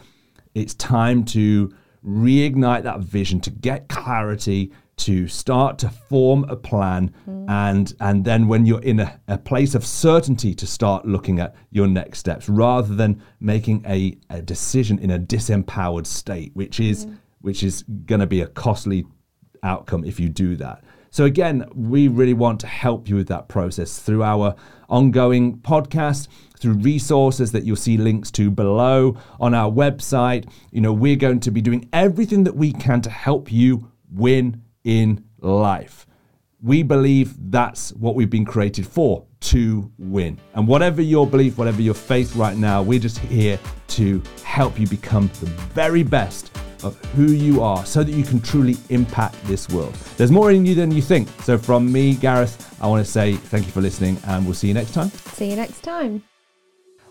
It's 0.54 0.76
time 0.76 1.26
to 1.26 1.74
reignite 2.06 2.84
that 2.84 3.00
vision, 3.00 3.40
to 3.42 3.50
get 3.50 3.90
clarity, 3.90 4.72
to 4.98 5.28
start 5.28 5.78
to 5.78 5.90
form 5.90 6.44
a 6.50 6.56
plan 6.56 7.14
mm. 7.30 7.46
and 7.50 7.94
and 8.00 8.26
then 8.26 8.48
when 8.48 8.66
you're 8.66 8.82
in 8.82 9.00
a, 9.00 9.20
a, 9.28 9.38
place 9.38 9.76
of 9.76 9.86
certainty 9.86 10.54
to 10.56 10.66
start 10.66 11.06
looking 11.06 11.40
at 11.40 11.56
your 11.70 11.88
next 11.88 12.20
steps 12.20 12.50
rather 12.50 12.94
than 12.96 13.22
making 13.40 13.86
a, 13.88 14.18
a 14.32 14.42
decision 14.42 14.98
in 15.00 15.12
a 15.12 15.20
disempowered 15.20 16.06
state 16.06 16.52
which 16.56 16.80
is 16.80 17.06
mm. 17.06 17.18
which 17.42 17.64
is 17.64 17.84
going 18.06 18.20
to 18.20 18.28
be 18.28 18.42
a 18.42 18.48
costly 18.48 19.06
outcome 19.64 20.04
if 20.04 20.20
you 20.20 20.30
do 20.30 20.56
that 20.56 20.84
so 21.12 21.26
again 21.26 21.64
we 21.76 22.08
really 22.08 22.34
want 22.34 22.60
to 22.60 22.68
help 22.68 23.08
you 23.08 23.16
with 23.16 23.28
that 23.28 23.48
process 23.48 24.00
through 24.00 24.24
our 24.24 24.56
ongoing 24.90 25.58
podcast 25.60 26.28
through 26.58 26.74
resources 26.74 27.52
that 27.52 27.64
you'll 27.64 27.76
see 27.76 27.98
links 27.98 28.32
to 28.32 28.50
below 28.50 29.16
on 29.40 29.54
our 29.54 29.72
website 29.72 30.50
you 30.72 30.82
know 30.82 30.92
we're 30.92 31.16
going 31.16 31.40
to 31.40 31.52
be 31.52 31.62
doing 31.62 31.88
everything 31.94 32.44
that 32.44 32.56
we 32.56 32.74
can 32.74 33.00
to 33.00 33.12
help 33.12 33.52
you 33.52 33.92
win 34.12 34.60
in 34.88 35.24
life. 35.42 36.08
We 36.64 36.82
believe 36.82 37.36
that's 37.52 37.92
what 37.94 38.16
we've 38.16 38.30
been 38.30 38.46
created 38.46 38.88
for 38.88 39.28
to 39.42 39.92
win. 40.00 40.40
And 40.56 40.68
whatever 40.68 41.04
your 41.04 41.28
belief, 41.28 41.58
whatever 41.60 41.82
your 41.82 41.94
faith 41.94 42.36
right 42.36 42.58
now, 42.58 42.82
we're 42.82 43.00
just 43.00 43.20
here 43.20 43.60
to 43.90 44.24
help 44.44 44.80
you 44.80 44.88
become 44.88 45.30
the 45.40 45.46
very 45.76 46.02
best 46.02 46.52
of 46.84 46.98
who 47.14 47.28
you 47.28 47.62
are 47.62 47.86
so 47.86 48.04
that 48.04 48.12
you 48.12 48.24
can 48.24 48.40
truly 48.40 48.76
impact 48.90 49.36
this 49.44 49.68
world. 49.70 49.94
There's 50.16 50.32
more 50.32 50.52
in 50.52 50.66
you 50.66 50.74
than 50.74 50.92
you 50.92 51.02
think. 51.02 51.28
So, 51.44 51.58
from 51.58 51.92
me, 51.92 52.16
Gareth, 52.16 52.76
I 52.82 52.88
want 52.88 53.06
to 53.06 53.12
say 53.12 53.34
thank 53.34 53.66
you 53.66 53.72
for 53.72 53.82
listening 53.82 54.18
and 54.26 54.46
we'll 54.46 54.56
see 54.56 54.68
you 54.68 54.74
next 54.74 54.94
time. 54.94 55.10
See 55.10 55.50
you 55.50 55.56
next 55.56 55.82
time. 55.82 56.24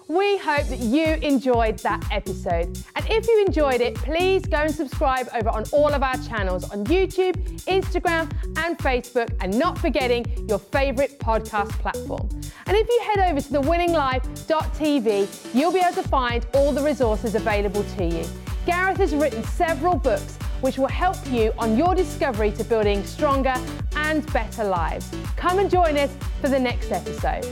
We 0.08 0.38
hope 0.38 0.68
that 0.68 0.78
you 0.78 1.04
enjoyed 1.04 1.80
that 1.80 2.06
episode. 2.12 2.78
And 2.94 3.04
if 3.10 3.26
you 3.26 3.44
enjoyed 3.44 3.80
it, 3.80 3.96
please 3.96 4.46
go 4.46 4.58
and 4.58 4.72
subscribe 4.72 5.28
over 5.34 5.48
on 5.48 5.64
all 5.72 5.88
of 5.88 6.04
our 6.04 6.16
channels 6.18 6.70
on 6.70 6.84
YouTube, 6.84 7.34
Instagram, 7.64 8.30
and 8.64 8.78
Facebook, 8.78 9.36
and 9.40 9.58
not 9.58 9.76
forgetting 9.78 10.24
your 10.48 10.60
favorite 10.60 11.18
podcast 11.18 11.70
platform. 11.70 12.28
And 12.66 12.76
if 12.76 12.88
you 12.88 13.00
head 13.02 13.30
over 13.30 13.40
to 13.40 13.48
thewinninglife.tv, 13.48 15.54
you'll 15.54 15.72
be 15.72 15.80
able 15.80 16.00
to 16.00 16.08
find 16.08 16.46
all 16.54 16.72
the 16.72 16.82
resources 16.82 17.34
available 17.34 17.82
to 17.96 18.04
you. 18.04 18.24
Gareth 18.64 18.98
has 18.98 19.12
written 19.12 19.42
several 19.42 19.96
books 19.96 20.38
which 20.60 20.78
will 20.78 20.86
help 20.86 21.16
you 21.30 21.52
on 21.58 21.76
your 21.76 21.94
discovery 21.94 22.50
to 22.52 22.64
building 22.64 23.04
stronger 23.04 23.54
and 23.96 24.24
better 24.32 24.64
lives. 24.64 25.10
Come 25.36 25.58
and 25.58 25.70
join 25.70 25.96
us 25.96 26.14
for 26.40 26.48
the 26.48 26.58
next 26.58 26.92
episode. 26.92 27.46